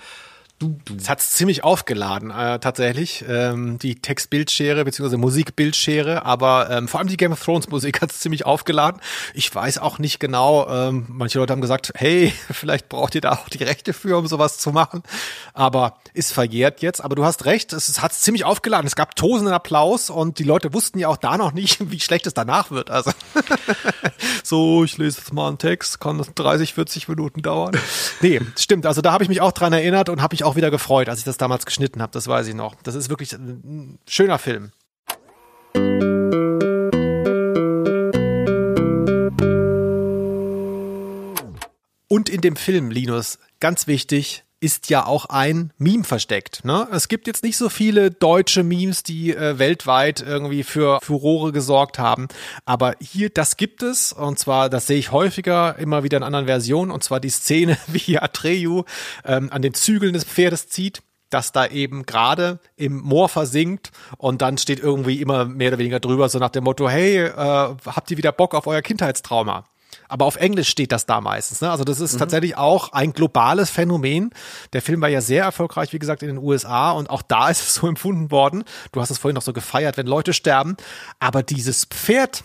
[0.60, 0.96] Du, du.
[0.96, 5.16] Es hat ziemlich aufgeladen, äh, tatsächlich, ähm, die Textbildschere bzw.
[5.18, 9.00] Musikbildschere, aber ähm, vor allem die Game of Thrones Musik hat es ziemlich aufgeladen.
[9.36, 13.34] Ich weiß auch nicht genau, ähm, manche Leute haben gesagt, hey, vielleicht braucht ihr da
[13.34, 15.04] auch die Rechte für, um sowas zu machen,
[15.54, 17.04] aber ist verjährt jetzt.
[17.04, 18.88] Aber du hast recht, es hat ziemlich aufgeladen.
[18.88, 22.26] Es gab tosenden Applaus und die Leute wussten ja auch da noch nicht, wie schlecht
[22.26, 22.90] es danach wird.
[22.90, 23.12] Also
[24.44, 27.78] so, ich lese jetzt mal einen Text, kann das 30, 40 Minuten dauern.
[28.22, 28.88] Nee, stimmt.
[28.88, 31.20] Also da habe ich mich auch dran erinnert und habe ich auch wieder gefreut, als
[31.20, 32.14] ich das damals geschnitten habe.
[32.14, 32.76] Das weiß ich noch.
[32.84, 34.72] Das ist wirklich ein schöner Film.
[42.10, 46.66] Und in dem Film, Linus, ganz wichtig, ist ja auch ein Meme versteckt.
[46.66, 46.88] Ne?
[46.92, 52.00] Es gibt jetzt nicht so viele deutsche Memes, die äh, weltweit irgendwie für Furore gesorgt
[52.00, 52.28] haben.
[52.66, 54.14] Aber hier, das gibt es.
[54.14, 56.92] Und zwar, das sehe ich häufiger, immer wieder in anderen Versionen.
[56.92, 58.84] Und zwar die Szene, wie Atreyu
[59.26, 64.42] ähm, an den Zügeln des Pferdes zieht dass da eben gerade im Moor versinkt und
[64.42, 68.10] dann steht irgendwie immer mehr oder weniger drüber, so nach dem Motto, hey, äh, habt
[68.12, 69.66] ihr wieder Bock auf euer Kindheitstrauma?
[70.10, 71.62] Aber auf Englisch steht das da meistens.
[71.62, 71.70] Ne?
[71.70, 72.20] Also das ist mhm.
[72.20, 74.32] tatsächlich auch ein globales Phänomen.
[74.74, 77.62] Der Film war ja sehr erfolgreich, wie gesagt, in den USA und auch da ist
[77.62, 78.64] es so empfunden worden.
[78.92, 80.78] Du hast es vorhin noch so gefeiert, wenn Leute sterben.
[81.20, 82.44] Aber dieses Pferd,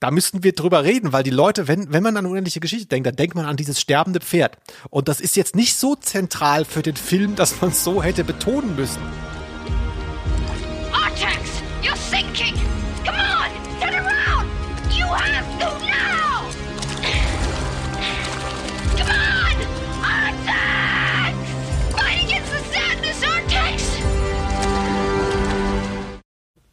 [0.00, 3.06] da müssten wir drüber reden, weil die Leute, wenn, wenn man an unendliche Geschichte denkt,
[3.06, 4.58] dann denkt man an dieses sterbende Pferd.
[4.90, 8.24] Und das ist jetzt nicht so zentral für den Film, dass man es so hätte
[8.24, 9.00] betonen müssen.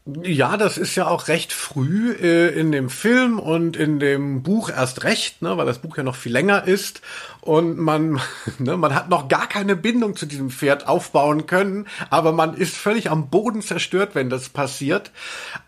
[0.06, 4.72] Ja, das ist ja auch recht früh äh, in dem Film und in dem Buch
[4.72, 7.02] erst recht, ne, weil das Buch ja noch viel länger ist
[7.42, 8.22] und man,
[8.60, 12.76] ne, man hat noch gar keine Bindung zu diesem Pferd aufbauen können, aber man ist
[12.76, 15.12] völlig am Boden zerstört, wenn das passiert.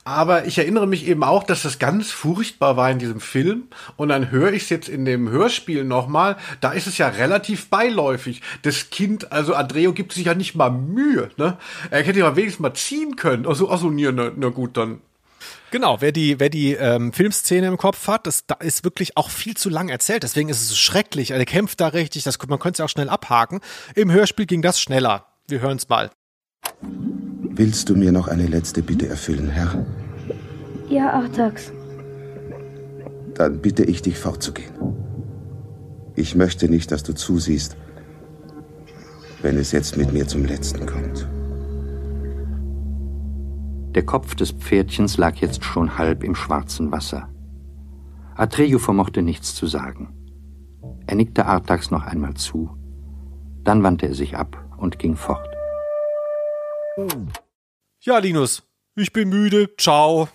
[0.03, 3.63] Aber ich erinnere mich eben auch, dass das ganz furchtbar war in diesem Film
[3.97, 7.69] und dann höre ich es jetzt in dem Hörspiel nochmal, da ist es ja relativ
[7.69, 8.41] beiläufig.
[8.61, 11.57] Das Kind, also Andreo gibt sich ja nicht mal Mühe, ne?
[11.89, 13.47] Er hätte ja wenigstens mal ziehen können.
[13.47, 15.01] Also, also, na, na gut, dann
[15.73, 19.31] Genau, wer die, wer die ähm, Filmszene im Kopf hat, das da ist wirklich auch
[19.31, 20.21] viel zu lang erzählt.
[20.21, 21.31] Deswegen ist es so schrecklich.
[21.31, 23.59] Er kämpft da richtig, das, man könnte es ja auch schnell abhaken.
[23.95, 25.25] Im Hörspiel ging das schneller.
[25.47, 26.11] Wir hören es mal.
[26.81, 29.83] Willst du mir noch eine letzte Bitte erfüllen, Herr?
[30.89, 31.71] Ja, Artax.
[33.33, 34.75] Dann bitte ich dich fortzugehen.
[36.15, 37.77] Ich möchte nicht, dass du zusiehst,
[39.41, 41.27] wenn es jetzt mit mir zum Letzten kommt.
[43.95, 47.29] Der Kopf des Pferdchens lag jetzt schon halb im schwarzen Wasser.
[48.35, 50.13] Atreyu vermochte nichts zu sagen.
[51.05, 52.75] Er nickte Artax noch einmal zu.
[53.63, 55.47] Dann wandte er sich ab und ging fort.
[58.01, 58.63] Ja, Linus,
[58.95, 59.75] ich bin müde.
[59.77, 60.27] Ciao.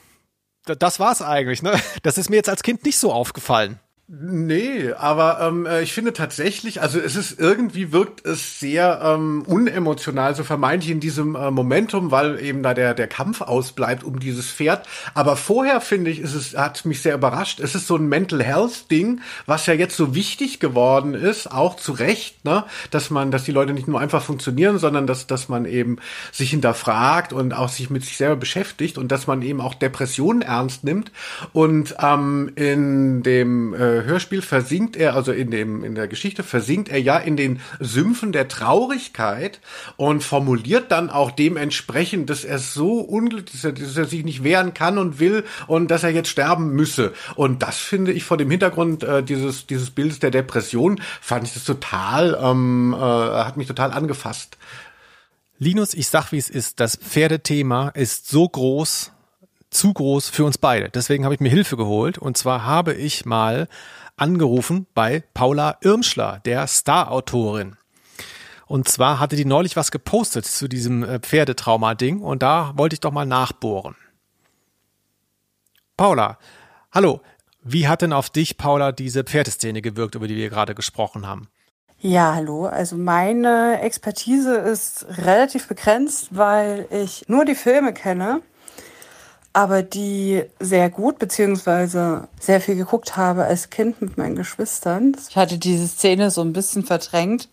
[0.64, 1.72] Das war's eigentlich, ne?
[2.02, 3.80] Das ist mir jetzt als Kind nicht so aufgefallen.
[4.10, 9.42] Nee, aber ähm, äh, ich finde tatsächlich, also es ist irgendwie wirkt es sehr ähm,
[9.46, 14.18] unemotional, so vermeintlich in diesem äh, Momentum, weil eben da der der Kampf ausbleibt um
[14.18, 14.88] dieses Pferd.
[15.12, 17.60] Aber vorher finde ich, ist es hat mich sehr überrascht.
[17.60, 21.76] Es ist so ein Mental Health Ding, was ja jetzt so wichtig geworden ist, auch
[21.76, 25.50] zu Recht, ne, dass man, dass die Leute nicht nur einfach funktionieren, sondern dass dass
[25.50, 25.98] man eben
[26.32, 30.40] sich hinterfragt und auch sich mit sich selber beschäftigt und dass man eben auch Depressionen
[30.40, 31.12] ernst nimmt.
[31.52, 36.88] Und ähm, in dem äh, Hörspiel versinkt er, also in dem, in der Geschichte versinkt
[36.88, 39.60] er ja in den Sümpfen der Traurigkeit
[39.96, 44.74] und formuliert dann auch dementsprechend, dass er so unglücklich ist, dass er sich nicht wehren
[44.74, 47.12] kann und will und dass er jetzt sterben müsse.
[47.34, 51.54] Und das finde ich vor dem Hintergrund äh, dieses, dieses Bildes der Depression, fand ich
[51.54, 54.58] das total, ähm, äh, hat mich total angefasst.
[55.58, 59.12] Linus, ich sag wie es ist, das Pferdethema ist so groß,
[59.70, 60.88] zu groß für uns beide.
[60.88, 62.18] Deswegen habe ich mir Hilfe geholt.
[62.18, 63.68] Und zwar habe ich mal
[64.16, 67.76] angerufen bei Paula Irmschler, der Star-Autorin.
[68.66, 73.00] Und zwar hatte die neulich was gepostet zu diesem äh, Pferdetrauma-Ding und da wollte ich
[73.00, 73.96] doch mal nachbohren.
[75.96, 76.38] Paula,
[76.92, 77.22] hallo.
[77.62, 81.48] Wie hat denn auf dich, Paula, diese Pferdeszene gewirkt, über die wir gerade gesprochen haben?
[81.98, 82.66] Ja, hallo.
[82.66, 88.42] Also meine Expertise ist relativ begrenzt, weil ich nur die Filme kenne
[89.52, 95.16] aber die sehr gut beziehungsweise sehr viel geguckt habe als Kind mit meinen Geschwistern.
[95.28, 97.48] Ich hatte diese Szene so ein bisschen verdrängt,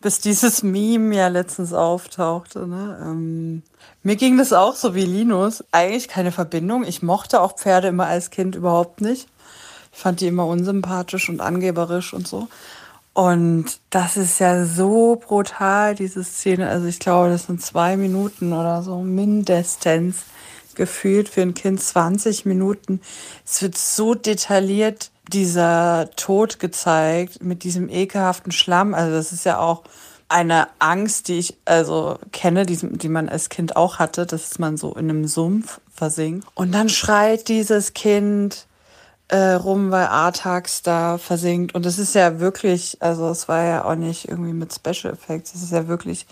[0.00, 2.66] bis dieses Meme ja letztens auftauchte.
[2.66, 2.98] Ne?
[3.02, 3.62] Ähm,
[4.02, 5.64] mir ging das auch so wie Linus.
[5.72, 6.84] Eigentlich keine Verbindung.
[6.84, 9.28] Ich mochte auch Pferde immer als Kind überhaupt nicht.
[9.92, 12.46] Ich fand die immer unsympathisch und angeberisch und so.
[13.14, 16.68] Und das ist ja so brutal, diese Szene.
[16.68, 20.22] Also ich glaube, das sind zwei Minuten oder so mindestens
[20.78, 23.02] gefühlt für ein Kind 20 Minuten.
[23.44, 28.94] Es wird so detailliert dieser Tod gezeigt mit diesem ekelhaften Schlamm.
[28.94, 29.82] Also das ist ja auch
[30.28, 34.76] eine Angst, die ich also kenne, die, die man als Kind auch hatte, dass man
[34.76, 36.46] so in einem Sumpf versinkt.
[36.54, 38.66] Und dann schreit dieses Kind
[39.28, 41.74] äh, rum, weil Artax da versinkt.
[41.74, 45.54] Und es ist ja wirklich, also es war ja auch nicht irgendwie mit Special Effects,
[45.54, 46.26] es ist ja wirklich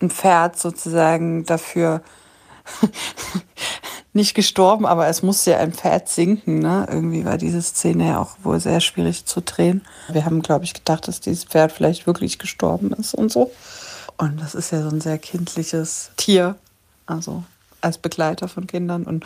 [0.00, 2.02] ein Pferd sozusagen dafür
[4.12, 6.58] nicht gestorben, aber es musste ja ein Pferd sinken.
[6.58, 6.86] Ne?
[6.90, 9.82] Irgendwie war diese Szene ja auch wohl sehr schwierig zu drehen.
[10.08, 13.52] Wir haben, glaube ich, gedacht, dass dieses Pferd vielleicht wirklich gestorben ist und so.
[14.16, 16.56] Und das ist ja so ein sehr kindliches Tier,
[17.06, 17.44] also
[17.80, 19.04] als Begleiter von Kindern.
[19.04, 19.24] Und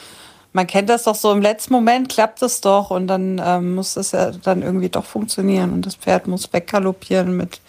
[0.53, 3.95] man kennt das doch so, im letzten Moment klappt es doch und dann ähm, muss
[3.95, 7.61] das ja dann irgendwie doch funktionieren und das Pferd muss weggaloppieren mit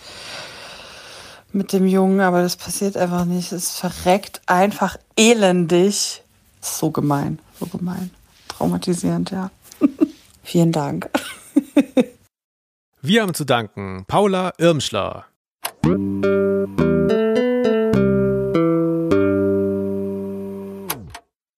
[1.56, 3.54] mit dem Jungen, aber das passiert einfach nicht.
[3.54, 6.22] Es verreckt einfach elendig.
[6.66, 8.10] So gemein, so gemein.
[8.48, 9.52] Traumatisierend, ja.
[10.44, 11.10] Vielen Dank.
[13.02, 15.26] Wir haben zu danken Paula Irmschler.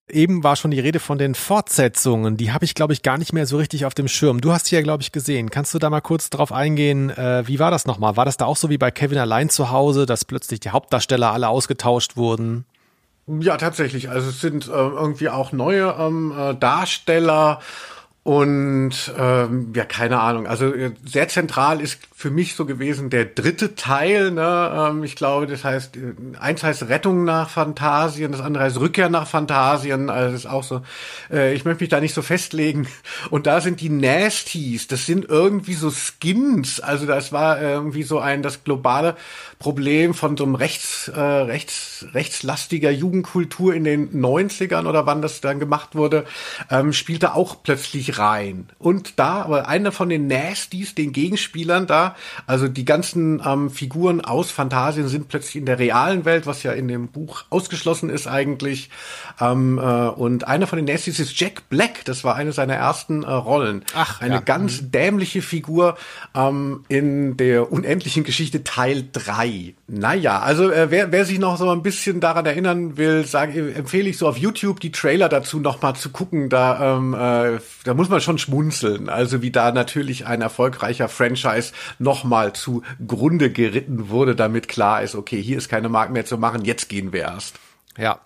[0.10, 2.36] Eben war schon die Rede von den Fortsetzungen.
[2.36, 4.41] Die habe ich, glaube ich, gar nicht mehr so richtig auf dem Schirm.
[4.41, 5.49] Du hast sie ja, glaube ich, gesehen.
[5.49, 7.12] Kannst du da mal kurz drauf eingehen?
[7.12, 8.18] Äh, wie war das nochmal?
[8.18, 11.32] War das da auch so wie bei Kevin allein zu Hause, dass plötzlich die Hauptdarsteller
[11.32, 12.66] alle ausgetauscht wurden?
[13.28, 14.10] Ja, tatsächlich.
[14.10, 17.60] Also es sind äh, irgendwie auch neue ähm, äh, Darsteller
[18.28, 20.48] und ähm, ja, keine Ahnung.
[20.48, 24.32] Also äh, sehr zentral ist für mich so gewesen der dritte Teil.
[24.32, 24.90] Ne?
[24.90, 29.08] Ähm, ich glaube, das heißt, äh, eins heißt Rettung nach Phantasien, das andere heißt Rückkehr
[29.08, 30.10] nach Phantasien.
[30.10, 30.82] Also das ist auch so.
[31.32, 32.88] Äh, ich möchte mich da nicht so festlegen.
[33.30, 34.88] Und da sind die Nasties.
[34.88, 36.82] Das sind irgendwie so Skins.
[36.82, 39.16] Also das war irgendwie so ein das globale
[39.58, 45.40] Problem von so einem rechts, äh, rechts, rechtslastiger Jugendkultur in den 90ern oder wann das
[45.40, 46.26] dann gemacht wurde,
[46.70, 48.68] ähm, spielte auch plötzlich rein.
[48.80, 52.15] Und da, aber einer von den Nasties, den Gegenspielern da,
[52.45, 56.72] also die ganzen ähm, Figuren aus Phantasien sind plötzlich in der realen Welt, was ja
[56.72, 58.89] in dem Buch ausgeschlossen ist eigentlich.
[59.39, 62.05] Ähm, äh, und einer von den Nasties ist Jack Black.
[62.05, 63.84] Das war eine seiner ersten äh, Rollen.
[63.95, 64.41] Ach, eine ja.
[64.41, 65.97] ganz dämliche Figur
[66.36, 69.76] ähm, in der unendlichen Geschichte Teil 3.
[69.88, 74.09] Naja, also äh, wer, wer sich noch so ein bisschen daran erinnern will, sage, empfehle
[74.09, 76.49] ich so auf YouTube die Trailer dazu noch mal zu gucken.
[76.49, 79.10] Da, ähm, äh, da muss man schon schmunzeln.
[79.10, 85.01] Also wie da natürlich ein erfolgreicher Franchise noch mal zu Grunde geritten wurde, damit klar
[85.01, 87.55] ist, okay, hier ist keine Mark mehr zu machen, jetzt gehen wir erst.
[87.97, 88.20] Ja,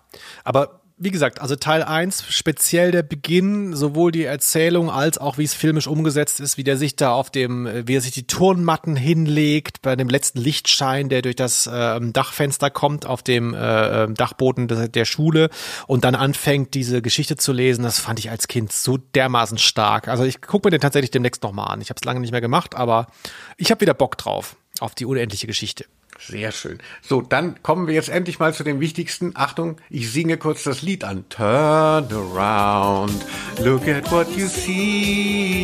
[0.44, 5.44] aber wie gesagt, also Teil 1, speziell der Beginn, sowohl die Erzählung als auch wie
[5.44, 8.94] es filmisch umgesetzt ist, wie der sich da auf dem, wie er sich die Turnmatten
[8.94, 14.68] hinlegt, bei dem letzten Lichtschein, der durch das äh, Dachfenster kommt, auf dem äh, Dachboden
[14.68, 15.50] der, der Schule
[15.88, 20.08] und dann anfängt, diese Geschichte zu lesen, das fand ich als Kind so dermaßen stark.
[20.08, 21.80] Also ich gucke mir den tatsächlich demnächst nochmal an.
[21.80, 23.08] Ich habe es lange nicht mehr gemacht, aber
[23.56, 25.84] ich habe wieder Bock drauf, auf die unendliche Geschichte.
[26.26, 26.78] Sehr schön.
[27.00, 29.32] So, dann kommen wir jetzt endlich mal zu dem wichtigsten.
[29.34, 31.24] Achtung, ich singe kurz das Lied an.
[31.28, 33.24] Turn around,
[33.60, 35.62] look at what you see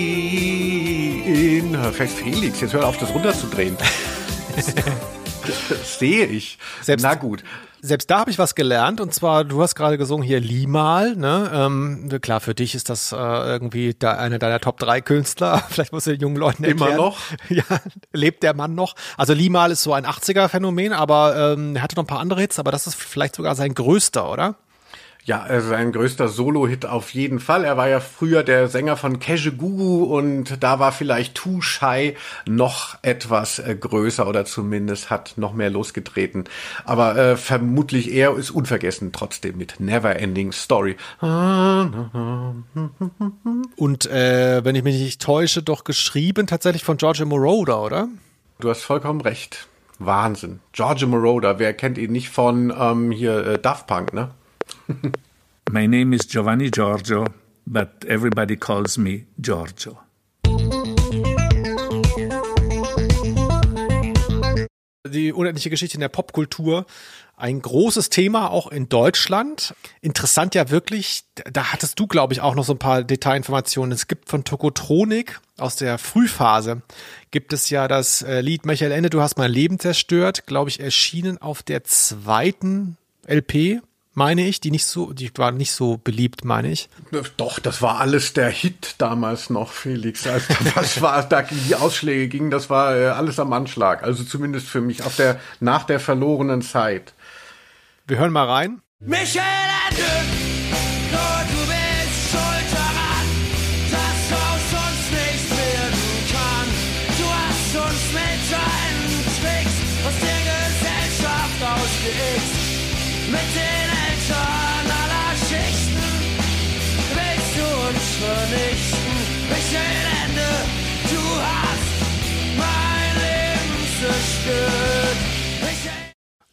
[1.59, 2.61] in Fest Felix.
[2.61, 3.76] Jetzt hör auf, das runterzudrehen.
[4.56, 4.74] das
[5.98, 6.59] sehe ich.
[6.82, 7.44] Selbst, Na gut.
[7.80, 11.50] Selbst da habe ich was gelernt und zwar, du hast gerade gesungen hier Limal, ne?
[11.52, 15.62] Ähm, klar, für dich ist das äh, irgendwie da einer deiner Top 3 Künstler.
[15.68, 16.92] Vielleicht musst du den jungen Leuten erklären.
[16.94, 17.18] Immer noch?
[17.48, 17.64] Ja,
[18.12, 18.94] lebt der Mann noch?
[19.16, 22.58] Also Limal ist so ein 80er-Phänomen, aber ähm, er hatte noch ein paar andere Hits,
[22.58, 24.56] aber das ist vielleicht sogar sein größter, oder?
[25.28, 27.64] Ja, also sein größter Solo-Hit auf jeden Fall.
[27.64, 32.16] Er war ja früher der Sänger von Gugu und da war vielleicht Too Shy
[32.46, 36.44] noch etwas äh, größer oder zumindest hat noch mehr losgetreten.
[36.86, 40.96] Aber äh, vermutlich er ist unvergessen trotzdem mit Never Ending Story.
[41.20, 41.28] Und
[44.06, 48.08] äh, wenn ich mich nicht täusche, doch geschrieben tatsächlich von Giorgio Moroder, oder?
[48.60, 49.68] Du hast vollkommen recht.
[49.98, 50.60] Wahnsinn.
[50.72, 54.30] Giorgio Moroder, wer kennt ihn nicht von ähm, hier äh, Daft Punk, ne?
[55.70, 57.26] My name is Giovanni Giorgio,
[57.66, 59.99] but everybody calls me Giorgio.
[65.07, 66.86] Die unendliche Geschichte in der Popkultur,
[67.36, 69.74] ein großes Thema auch in Deutschland.
[70.01, 73.93] Interessant ja wirklich, da hattest du, glaube ich, auch noch so ein paar Detailinformationen.
[73.93, 76.82] Es gibt von Tokotronik aus der Frühphase,
[77.30, 80.80] gibt es ja das äh, Lied Michael Ende, du hast mein Leben zerstört, glaube ich,
[80.80, 83.82] erschienen auf der zweiten LP
[84.18, 86.90] meine ich, die nicht so, die war nicht so beliebt, meine ich.
[87.36, 90.26] Doch, das war alles der Hit damals noch, Felix.
[90.26, 94.02] Also das war, da die Ausschläge gingen, das war äh, alles am Anschlag.
[94.02, 97.14] Also zumindest für mich auf der, nach der verlorenen Zeit.
[98.06, 98.82] Wir hören mal rein.
[99.00, 99.44] Michael
[99.88, 100.47] Ende,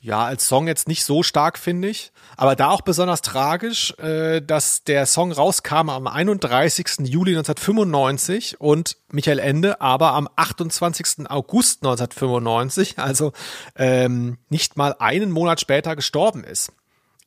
[0.06, 2.12] Ja, als Song jetzt nicht so stark, finde ich.
[2.38, 7.08] Aber da auch besonders tragisch, äh, dass der Song rauskam am 31.
[7.08, 11.28] Juli 1995 und Michael Ende aber am 28.
[11.28, 13.32] August 1995, also
[13.76, 16.72] ähm, nicht mal einen Monat später gestorben ist.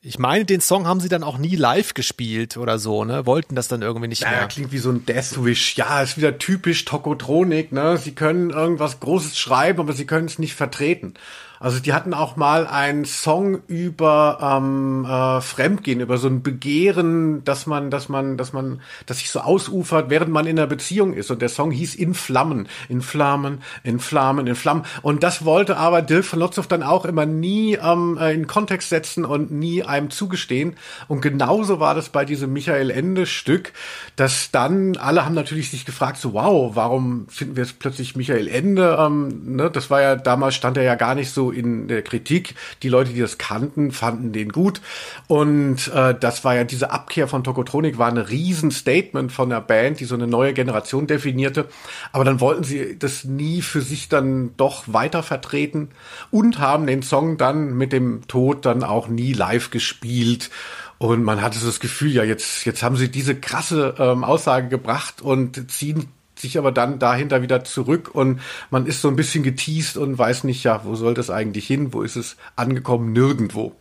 [0.01, 3.26] Ich meine, den Song haben sie dann auch nie live gespielt oder so, ne?
[3.26, 4.47] Wollten das dann irgendwie nicht Ja, mehr.
[4.47, 5.76] klingt wie so ein Deathwish.
[5.76, 7.97] Ja, ist wieder typisch Tokotronik, ne?
[7.99, 11.14] Sie können irgendwas Großes schreiben, aber sie können es nicht vertreten.
[11.61, 17.45] Also die hatten auch mal einen Song über ähm, äh, Fremdgehen, über so ein Begehren,
[17.45, 21.13] dass man, dass man, dass man, dass sich so ausufert, während man in einer Beziehung
[21.15, 21.31] ist.
[21.31, 24.85] Und der Song hieß In Flammen, in Flammen, in Flammen, in Flammen.
[25.03, 28.89] Und das wollte aber Dirk von Lotzow dann auch immer nie ähm, äh, in Kontext
[28.89, 30.77] setzen und nie einem zugestehen.
[31.09, 33.73] Und genauso war das bei diesem Michael Ende Stück,
[34.17, 38.49] dass dann alle haben natürlich sich gefragt, so wow, warum finden wir jetzt plötzlich Michael
[38.49, 38.97] Ende?
[39.01, 39.71] Ähm, ne?
[39.71, 42.55] Das war ja damals stand er ja gar nicht so in der Kritik.
[42.82, 44.80] Die Leute, die das kannten, fanden den gut.
[45.26, 50.01] Und äh, das war ja diese Abkehr von Tokotronik, war ein Riesenstatement von der Band,
[50.01, 51.68] die so eine neue Generation definierte.
[52.12, 55.88] Aber dann wollten sie das nie für sich dann doch weiter vertreten
[56.30, 60.51] und haben den Song dann mit dem Tod dann auch nie live gespielt.
[60.99, 64.68] Und man hatte so das Gefühl, ja, jetzt, jetzt haben sie diese krasse ähm, Aussage
[64.68, 66.09] gebracht und ziehen
[66.41, 70.45] sich aber dann dahinter wieder zurück und man ist so ein bisschen geteased und weiß
[70.45, 71.93] nicht, ja, wo soll das eigentlich hin?
[71.93, 73.12] Wo ist es angekommen?
[73.12, 73.74] Nirgendwo.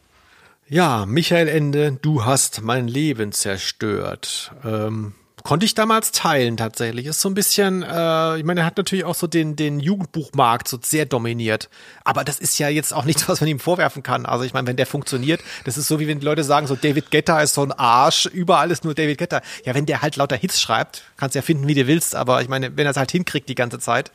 [0.69, 4.51] Ja, Michael Ende, du hast mein Leben zerstört.
[4.65, 5.13] Ähm,
[5.47, 7.05] konnte ich damals teilen tatsächlich.
[7.05, 10.67] Ist so ein bisschen, äh, ich meine, er hat natürlich auch so den, den Jugendbuchmarkt
[10.67, 11.69] so sehr dominiert.
[12.03, 14.25] Aber das ist ja jetzt auch nichts, was man ihm vorwerfen kann.
[14.25, 16.75] Also ich meine, wenn der funktioniert, das ist so wie wenn die Leute sagen, so
[16.75, 19.41] David Guetta ist so ein Arsch, überall ist nur David Guetta.
[19.63, 22.41] Ja, wenn der halt lauter Hits schreibt, kannst du ja finden, wie du willst, aber
[22.41, 24.11] ich meine, wenn er es halt hinkriegt die ganze Zeit,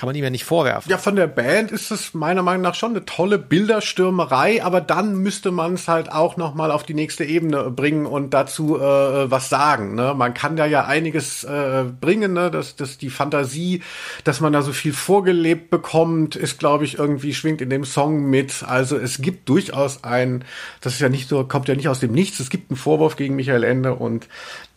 [0.00, 0.90] kann man ihm ja nicht vorwerfen.
[0.90, 5.16] Ja, von der Band ist es meiner Meinung nach schon eine tolle Bilderstürmerei, aber dann
[5.16, 9.30] müsste man es halt auch noch mal auf die nächste Ebene bringen und dazu äh,
[9.30, 9.94] was sagen.
[9.94, 10.14] Ne?
[10.16, 12.50] Man kann da ja einiges äh, bringen, ne?
[12.50, 13.82] dass, dass die Fantasie,
[14.24, 18.24] dass man da so viel vorgelebt bekommt, ist, glaube ich, irgendwie schwingt in dem Song
[18.30, 18.64] mit.
[18.66, 20.46] Also es gibt durchaus ein,
[20.80, 22.40] das ist ja nicht so, kommt ja nicht aus dem Nichts.
[22.40, 24.28] Es gibt einen Vorwurf gegen Michael Ende und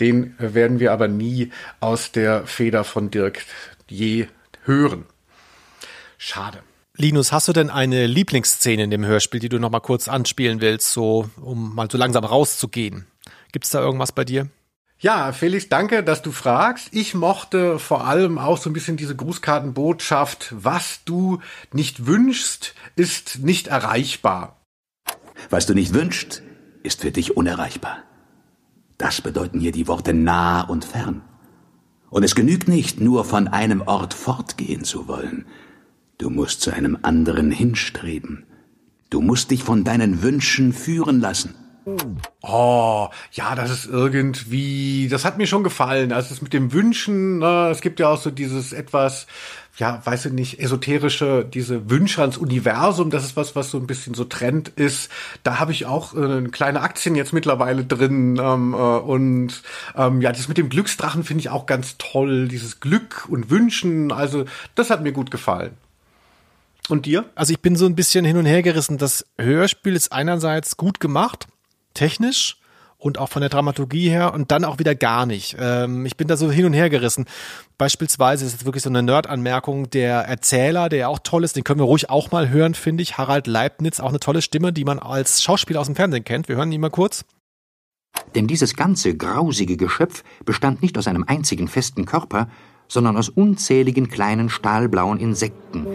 [0.01, 3.45] den werden wir aber nie aus der Feder von Dirk
[3.87, 4.27] je
[4.65, 5.05] hören.
[6.25, 6.63] Schade.
[6.95, 10.61] Linus, hast du denn eine Lieblingsszene in dem Hörspiel, die du noch mal kurz anspielen
[10.61, 13.07] willst, so um mal so langsam rauszugehen?
[13.51, 14.47] Gibt's da irgendwas bei dir?
[14.99, 16.87] Ja, Felix, danke, dass du fragst.
[16.93, 21.39] Ich mochte vor allem auch so ein bisschen diese Grußkartenbotschaft, was du
[21.73, 24.61] nicht wünschst, ist nicht erreichbar.
[25.49, 26.41] Was du nicht wünschst,
[26.83, 27.97] ist für dich unerreichbar.
[28.97, 31.21] Das bedeuten hier die Worte nah und fern.
[32.09, 35.45] Und es genügt nicht, nur von einem Ort fortgehen zu wollen.
[36.23, 38.45] Du musst zu einem anderen hinstreben.
[39.09, 41.53] Du musst dich von deinen Wünschen führen lassen.
[42.41, 46.13] Oh, ja, das ist irgendwie, das hat mir schon gefallen.
[46.13, 49.27] Also es mit dem Wünschen, ne, es gibt ja auch so dieses etwas,
[49.75, 53.85] ja, weiß ich nicht, esoterische, diese Wünsche ans Universum, das ist was, was so ein
[53.85, 55.11] bisschen so Trend ist.
[55.43, 58.39] Da habe ich auch äh, kleine Aktien jetzt mittlerweile drin.
[58.41, 59.61] Ähm, äh, und
[59.97, 64.13] ähm, ja, das mit dem Glücksdrachen finde ich auch ganz toll, dieses Glück und Wünschen.
[64.13, 64.45] Also,
[64.75, 65.71] das hat mir gut gefallen.
[66.89, 67.25] Und dir?
[67.35, 68.97] Also ich bin so ein bisschen hin und her gerissen.
[68.97, 71.47] Das Hörspiel ist einerseits gut gemacht,
[71.93, 72.57] technisch
[72.97, 75.57] und auch von der Dramaturgie her und dann auch wieder gar nicht.
[75.59, 77.25] Ähm, ich bin da so hin und her gerissen.
[77.77, 81.63] Beispielsweise ist es wirklich so eine Nerd-Anmerkung, der Erzähler, der ja auch toll ist, den
[81.63, 83.17] können wir ruhig auch mal hören, finde ich.
[83.17, 86.47] Harald Leibniz, auch eine tolle Stimme, die man als Schauspieler aus dem Fernsehen kennt.
[86.47, 87.25] Wir hören ihn mal kurz.
[88.35, 92.47] Denn dieses ganze grausige Geschöpf bestand nicht aus einem einzigen festen Körper,
[92.87, 95.87] sondern aus unzähligen kleinen stahlblauen Insekten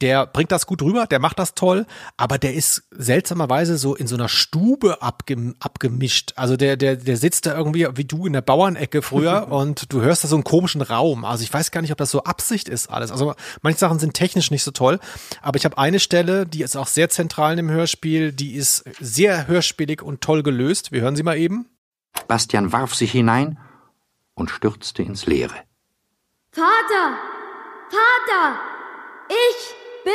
[0.00, 1.86] der bringt das gut rüber, der macht das toll,
[2.16, 6.32] aber der ist seltsamerweise so in so einer Stube abgem abgemischt.
[6.36, 10.00] Also der, der, der sitzt da irgendwie wie du in der Bauernecke früher und du
[10.00, 11.24] hörst da so einen komischen Raum.
[11.24, 13.10] Also ich weiß gar nicht, ob das so Absicht ist alles.
[13.10, 14.98] Also manche Sachen sind technisch nicht so toll,
[15.42, 18.84] aber ich habe eine Stelle, die ist auch sehr zentral in dem Hörspiel, die ist
[19.00, 20.92] sehr hörspielig und toll gelöst.
[20.92, 21.66] Wir hören sie mal eben.
[22.28, 23.58] Bastian warf sich hinein
[24.34, 25.54] und stürzte ins Leere.
[26.52, 27.18] Vater!
[27.90, 28.58] Vater!
[29.28, 30.12] Ich bin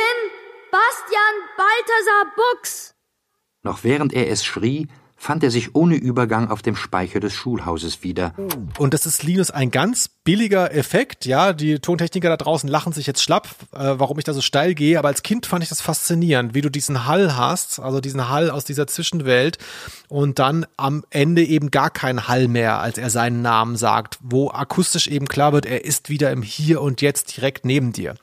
[0.70, 2.94] Bastian Balthasar Buchs.
[3.62, 4.88] Noch während er es schrie,
[5.22, 8.34] fand er sich ohne Übergang auf dem Speicher des Schulhauses wieder.
[8.76, 11.52] Und das ist Linus ein ganz billiger Effekt, ja.
[11.52, 14.98] Die Tontechniker da draußen lachen sich jetzt schlapp, äh, warum ich da so steil gehe.
[14.98, 18.50] Aber als Kind fand ich das faszinierend, wie du diesen Hall hast, also diesen Hall
[18.50, 19.58] aus dieser Zwischenwelt
[20.08, 24.50] und dann am Ende eben gar kein Hall mehr, als er seinen Namen sagt, wo
[24.50, 28.16] akustisch eben klar wird, er ist wieder im Hier und Jetzt direkt neben dir.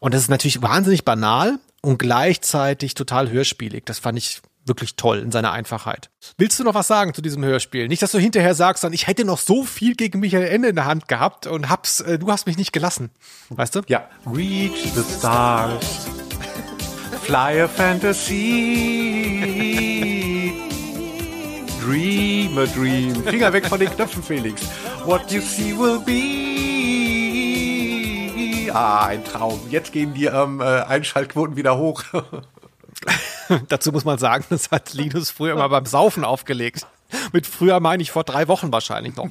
[0.00, 3.84] Und das ist natürlich wahnsinnig banal und gleichzeitig total hörspielig.
[3.86, 6.10] Das fand ich wirklich toll in seiner Einfachheit.
[6.38, 7.88] Willst du noch was sagen zu diesem Hörspiel?
[7.88, 10.76] Nicht, dass du hinterher sagst, dann ich hätte noch so viel gegen Michael Ende in
[10.76, 13.10] der Hand gehabt und hab's, äh, du hast mich nicht gelassen.
[13.50, 13.82] Weißt du?
[13.88, 14.08] Ja.
[14.26, 16.06] Reach the stars.
[17.22, 18.42] Fly a fantasy.
[21.80, 23.24] Dream a dream.
[23.24, 24.62] Finger weg von den Knöpfen, Felix.
[25.04, 26.62] What you see will be.
[28.72, 29.60] Ah, ein Traum.
[29.68, 32.04] Jetzt gehen die ähm, äh, Einschaltquoten wieder hoch.
[33.68, 36.86] Dazu muss man sagen, das hat Linus früher mal beim Saufen aufgelegt.
[37.32, 39.28] Mit früher meine ich vor drei Wochen wahrscheinlich noch.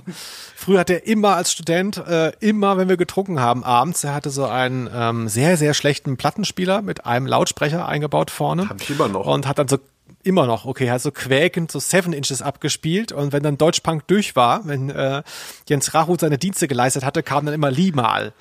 [0.56, 4.30] Früher hat er immer als Student, äh, immer wenn wir getrunken haben abends, er hatte
[4.30, 8.70] so einen ähm, sehr, sehr schlechten Plattenspieler mit einem Lautsprecher eingebaut vorne.
[8.70, 9.26] Hab ich immer noch.
[9.26, 9.80] Und hat dann so
[10.24, 14.36] immer noch, okay, hat so quäkend so Seven Inches abgespielt und wenn dann Deutschpunk durch
[14.36, 15.24] war, wenn äh,
[15.68, 18.34] Jens Rachut seine Dienste geleistet hatte, kam dann immer Limal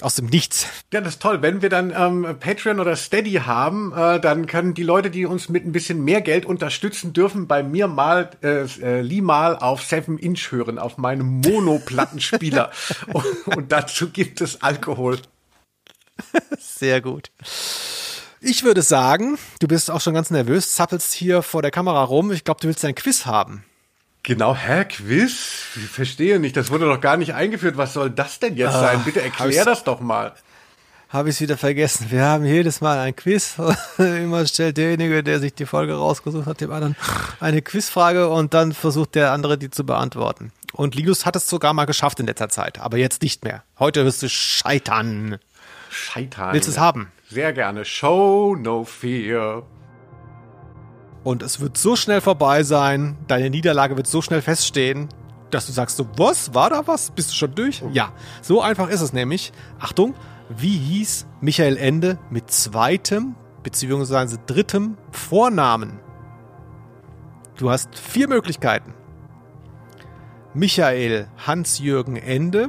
[0.00, 0.66] aus dem Nichts.
[0.92, 1.40] Ja, das ist toll.
[1.42, 5.48] Wenn wir dann ähm, Patreon oder Steady haben, äh, dann können die Leute, die uns
[5.48, 9.82] mit ein bisschen mehr Geld unterstützen, dürfen bei mir mal äh, äh, Lee mal auf
[9.82, 12.70] Seven Inch hören, auf meinem Monoplattenspieler.
[13.12, 15.18] und, und dazu gibt es Alkohol.
[16.58, 17.30] Sehr gut.
[18.40, 22.30] Ich würde sagen, du bist auch schon ganz nervös, zappelst hier vor der Kamera rum.
[22.30, 23.64] Ich glaube, du willst ein Quiz haben.
[24.24, 25.66] Genau, hä, Quiz?
[25.76, 27.76] Ich verstehe nicht, das wurde doch gar nicht eingeführt.
[27.76, 29.02] Was soll das denn jetzt sein?
[29.04, 30.32] Bitte erklär das doch mal.
[31.10, 32.06] Habe ich es wieder vergessen.
[32.08, 33.56] Wir haben jedes Mal ein Quiz.
[33.98, 36.96] Immer stellt derjenige, der sich die Folge rausgesucht hat, dem anderen
[37.38, 40.52] eine Quizfrage und dann versucht der andere die zu beantworten.
[40.72, 43.62] Und Linus hat es sogar mal geschafft in letzter Zeit, aber jetzt nicht mehr.
[43.78, 45.36] Heute wirst du scheitern.
[45.90, 46.54] Scheitern.
[46.54, 47.12] Willst du es haben?
[47.30, 47.84] Sehr gerne.
[47.84, 49.64] Show no fear.
[51.24, 55.08] Und es wird so schnell vorbei sein, deine Niederlage wird so schnell feststehen,
[55.50, 57.10] dass du sagst so, was, war da was?
[57.10, 57.82] Bist du schon durch?
[57.92, 59.52] Ja, so einfach ist es nämlich.
[59.78, 60.14] Achtung,
[60.50, 64.36] wie hieß Michael Ende mit zweitem bzw.
[64.46, 65.98] drittem Vornamen?
[67.56, 68.92] Du hast vier Möglichkeiten.
[70.52, 72.68] Michael Hans-Jürgen Ende,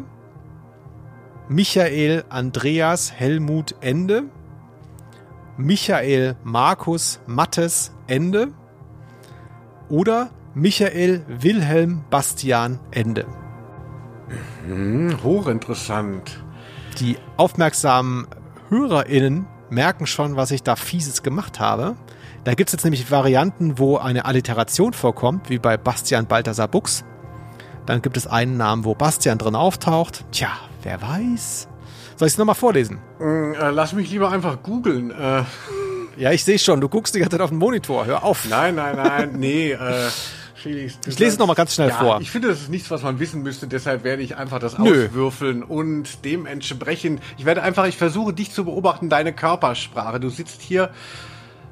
[1.49, 4.23] Michael Andreas Helmut Ende,
[5.57, 8.49] Michael Markus Mattes Ende
[9.89, 13.25] oder Michael Wilhelm Bastian Ende.
[14.67, 16.43] Hm, hochinteressant.
[16.99, 18.27] Die aufmerksamen
[18.69, 21.95] HörerInnen merken schon, was ich da Fieses gemacht habe.
[22.43, 27.05] Da gibt es jetzt nämlich Varianten, wo eine Alliteration vorkommt, wie bei Bastian Balthasar Buchs.
[27.85, 30.25] Dann gibt es einen Namen, wo Bastian drin auftaucht.
[30.31, 30.49] Tja,
[30.83, 31.69] wer weiß.
[32.17, 32.99] Soll ich es nochmal vorlesen?
[33.19, 35.11] Mm, äh, lass mich lieber einfach googeln.
[35.11, 35.43] Äh.
[36.17, 36.79] Ja, ich sehe schon.
[36.79, 38.05] Du guckst die ganze Zeit auf den Monitor.
[38.05, 38.45] Hör auf.
[38.49, 39.33] Nein, nein, nein.
[39.37, 40.09] Nee, äh.
[40.67, 42.21] Ich lese es nochmal ganz schnell ja, vor.
[42.21, 43.67] Ich finde, das ist nichts, was man wissen müsste.
[43.67, 45.05] Deshalb werde ich einfach das Nö.
[45.05, 47.21] auswürfeln und dementsprechend.
[47.37, 50.19] Ich werde einfach, ich versuche dich zu beobachten, deine Körpersprache.
[50.19, 50.89] Du sitzt hier.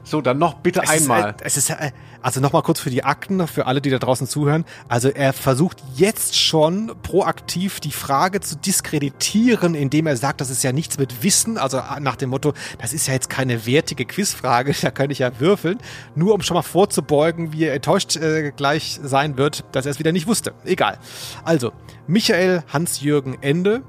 [0.04, 1.30] So, dann noch bitte Es einmal.
[1.30, 4.00] Ist, äh, es ist, äh, also nochmal kurz für die Akten, für alle, die da
[4.00, 4.66] draußen zuhören.
[4.88, 10.64] Also er versucht jetzt schon proaktiv die Frage zu diskreditieren, indem er sagt, das ist
[10.64, 11.58] ja nichts mit Wissen.
[11.58, 15.40] Also nach dem Motto, das ist ja jetzt keine wertige Quizfrage, da kann ich ja
[15.40, 15.80] würfeln.
[16.16, 20.00] Nur um schon mal vorzubeugen, wie er enttäuscht äh, gleich sein wird, dass er es
[20.00, 20.54] wieder nicht wusste.
[20.66, 20.98] Egal.
[21.44, 21.72] Also,
[22.08, 23.84] Michael Hans-Jürgen Ende,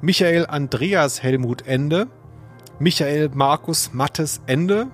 [0.00, 2.08] Michael Andreas Helmut Ende,
[2.78, 4.88] Michael Markus Mattes Ende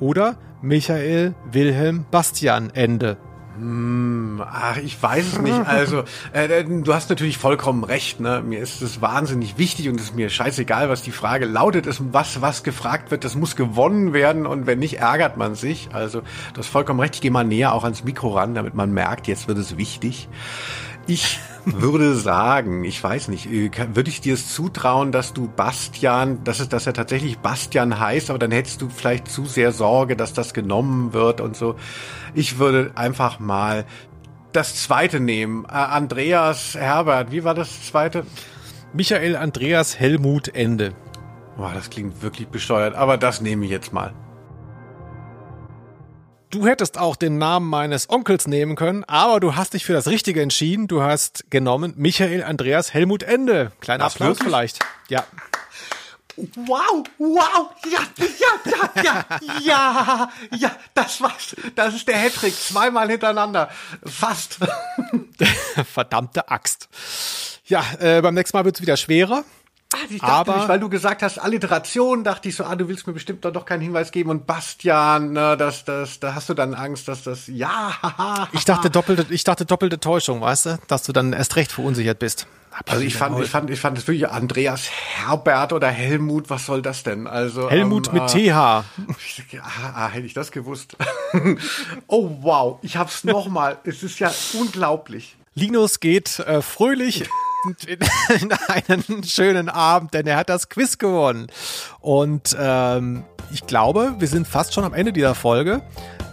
[0.00, 3.16] oder Michael Wilhelm Bastian Ende.
[3.58, 5.66] Hm, ach, ich weiß es nicht.
[5.66, 8.20] Also, äh, du hast natürlich vollkommen recht.
[8.20, 8.40] Ne?
[8.46, 11.86] Mir ist es wahnsinnig wichtig und es ist mir scheißegal, was die Frage lautet.
[11.86, 15.88] Es, was, was gefragt wird, das muss gewonnen werden und wenn nicht, ärgert man sich.
[15.92, 17.16] Also, du hast vollkommen recht.
[17.16, 20.28] Ich gehe mal näher auch ans Mikro ran, damit man merkt, jetzt wird es wichtig.
[21.08, 26.44] Ich würde sagen, ich weiß nicht, äh, würde ich dir es zutrauen, dass du Bastian,
[26.44, 30.16] dass es, dass er tatsächlich Bastian heißt, aber dann hättest du vielleicht zu sehr Sorge,
[30.16, 31.76] dass das genommen wird und so.
[32.34, 33.86] Ich würde einfach mal
[34.52, 35.64] das zweite nehmen.
[35.64, 38.26] Äh, Andreas Herbert, wie war das zweite?
[38.92, 40.92] Michael Andreas Helmut Ende.
[41.56, 44.12] Boah, das klingt wirklich bescheuert, aber das nehme ich jetzt mal.
[46.50, 50.06] Du hättest auch den Namen meines Onkels nehmen können, aber du hast dich für das
[50.08, 50.88] Richtige entschieden.
[50.88, 53.70] Du hast genommen Michael Andreas Helmut Ende.
[53.80, 54.48] Kleiner Was, Applaus wirklich?
[54.48, 54.78] vielleicht.
[55.08, 55.26] Ja.
[56.36, 61.54] Wow, wow, ja, ja, ja, ja, ja, ja, das war's.
[61.74, 63.68] Das ist der Hattrick, zweimal hintereinander.
[64.06, 64.58] Fast.
[65.92, 66.88] Verdammte Axt.
[67.66, 69.44] Ja, äh, beim nächsten Mal wird es wieder schwerer.
[70.10, 73.06] Ich dachte Aber- nicht, weil du gesagt hast, Alliteration, dachte ich so, ah, du willst
[73.06, 74.30] mir bestimmt doch, doch keinen Hinweis geben.
[74.30, 78.48] Und Bastian, ne, das, das, da hast du dann Angst, dass das, ja, haha.
[78.52, 82.18] Ich dachte doppelte, ich dachte doppelte Täuschung, weißt du, dass du dann erst recht verunsichert
[82.18, 82.46] bist.
[82.72, 86.66] Hab Also ich fand, ich fand, ich fand es wirklich Andreas Herbert oder Helmut, was
[86.66, 87.26] soll das denn?
[87.26, 88.52] Also Helmut ähm, mit äh, TH.
[88.54, 88.84] Ah,
[89.94, 90.96] ah, hätte ich das gewusst.
[92.06, 93.78] oh wow, ich hab's nochmal.
[93.84, 95.36] Es ist ja unglaublich.
[95.54, 97.28] Linus geht äh, fröhlich
[97.86, 97.98] in,
[98.40, 101.48] in einen schönen Abend, denn er hat das Quiz gewonnen.
[102.00, 105.82] Und ähm, ich glaube, wir sind fast schon am Ende dieser Folge.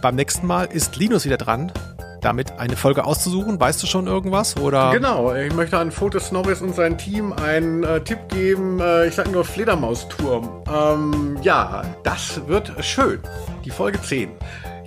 [0.02, 1.72] Beim nächsten Mal ist Linus wieder dran,
[2.20, 3.58] damit eine Folge auszusuchen.
[3.58, 4.56] Weißt du schon irgendwas?
[4.56, 4.90] Oder?
[4.92, 8.80] Genau, ich möchte an Fotos Norris und sein Team einen äh, Tipp geben.
[8.80, 10.62] Äh, ich sage nur Fledermausturm.
[10.72, 13.20] Ähm, ja, das wird schön.
[13.64, 14.30] Die Folge 10.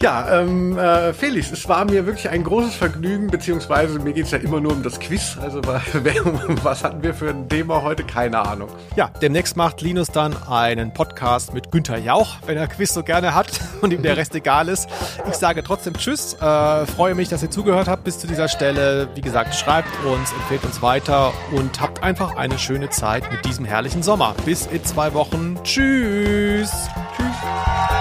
[0.02, 4.38] Ja, ähm, äh, Felix, es war mir wirklich ein großes Vergnügen, beziehungsweise mir geht's ja
[4.38, 5.38] immer nur um das Quiz.
[5.42, 5.60] Also
[6.64, 8.06] was hatten wir für ein Thema heute?
[8.06, 8.70] Keine Ahnung.
[8.96, 13.36] Ja, demnächst macht Linus dann einen Podcast mit Günther Jauch, wenn er Quiz so gerne
[13.36, 13.50] hat
[13.82, 14.88] und ihm der Rest egal ist.
[15.28, 19.10] Ich sage trotzdem Tschüss, äh, freue mich, dass ihr zugehört habt bis zu dieser Stelle.
[19.16, 23.66] Wie gesagt, schreibt uns, empfehlt uns weiter und habt einfach eine schöne Zeit mit diesem
[23.66, 24.34] herrlichen Sommer.
[24.46, 25.60] Bis in zwei Wochen.
[25.64, 26.72] Tschüss.
[27.18, 27.99] Tschüss.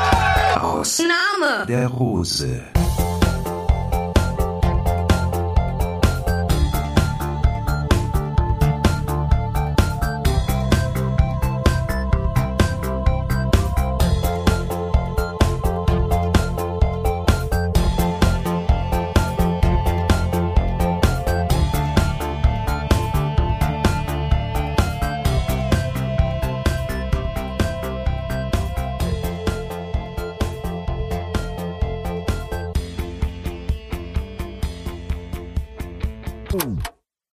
[0.78, 1.66] Aus Name.
[1.66, 2.77] der Rose.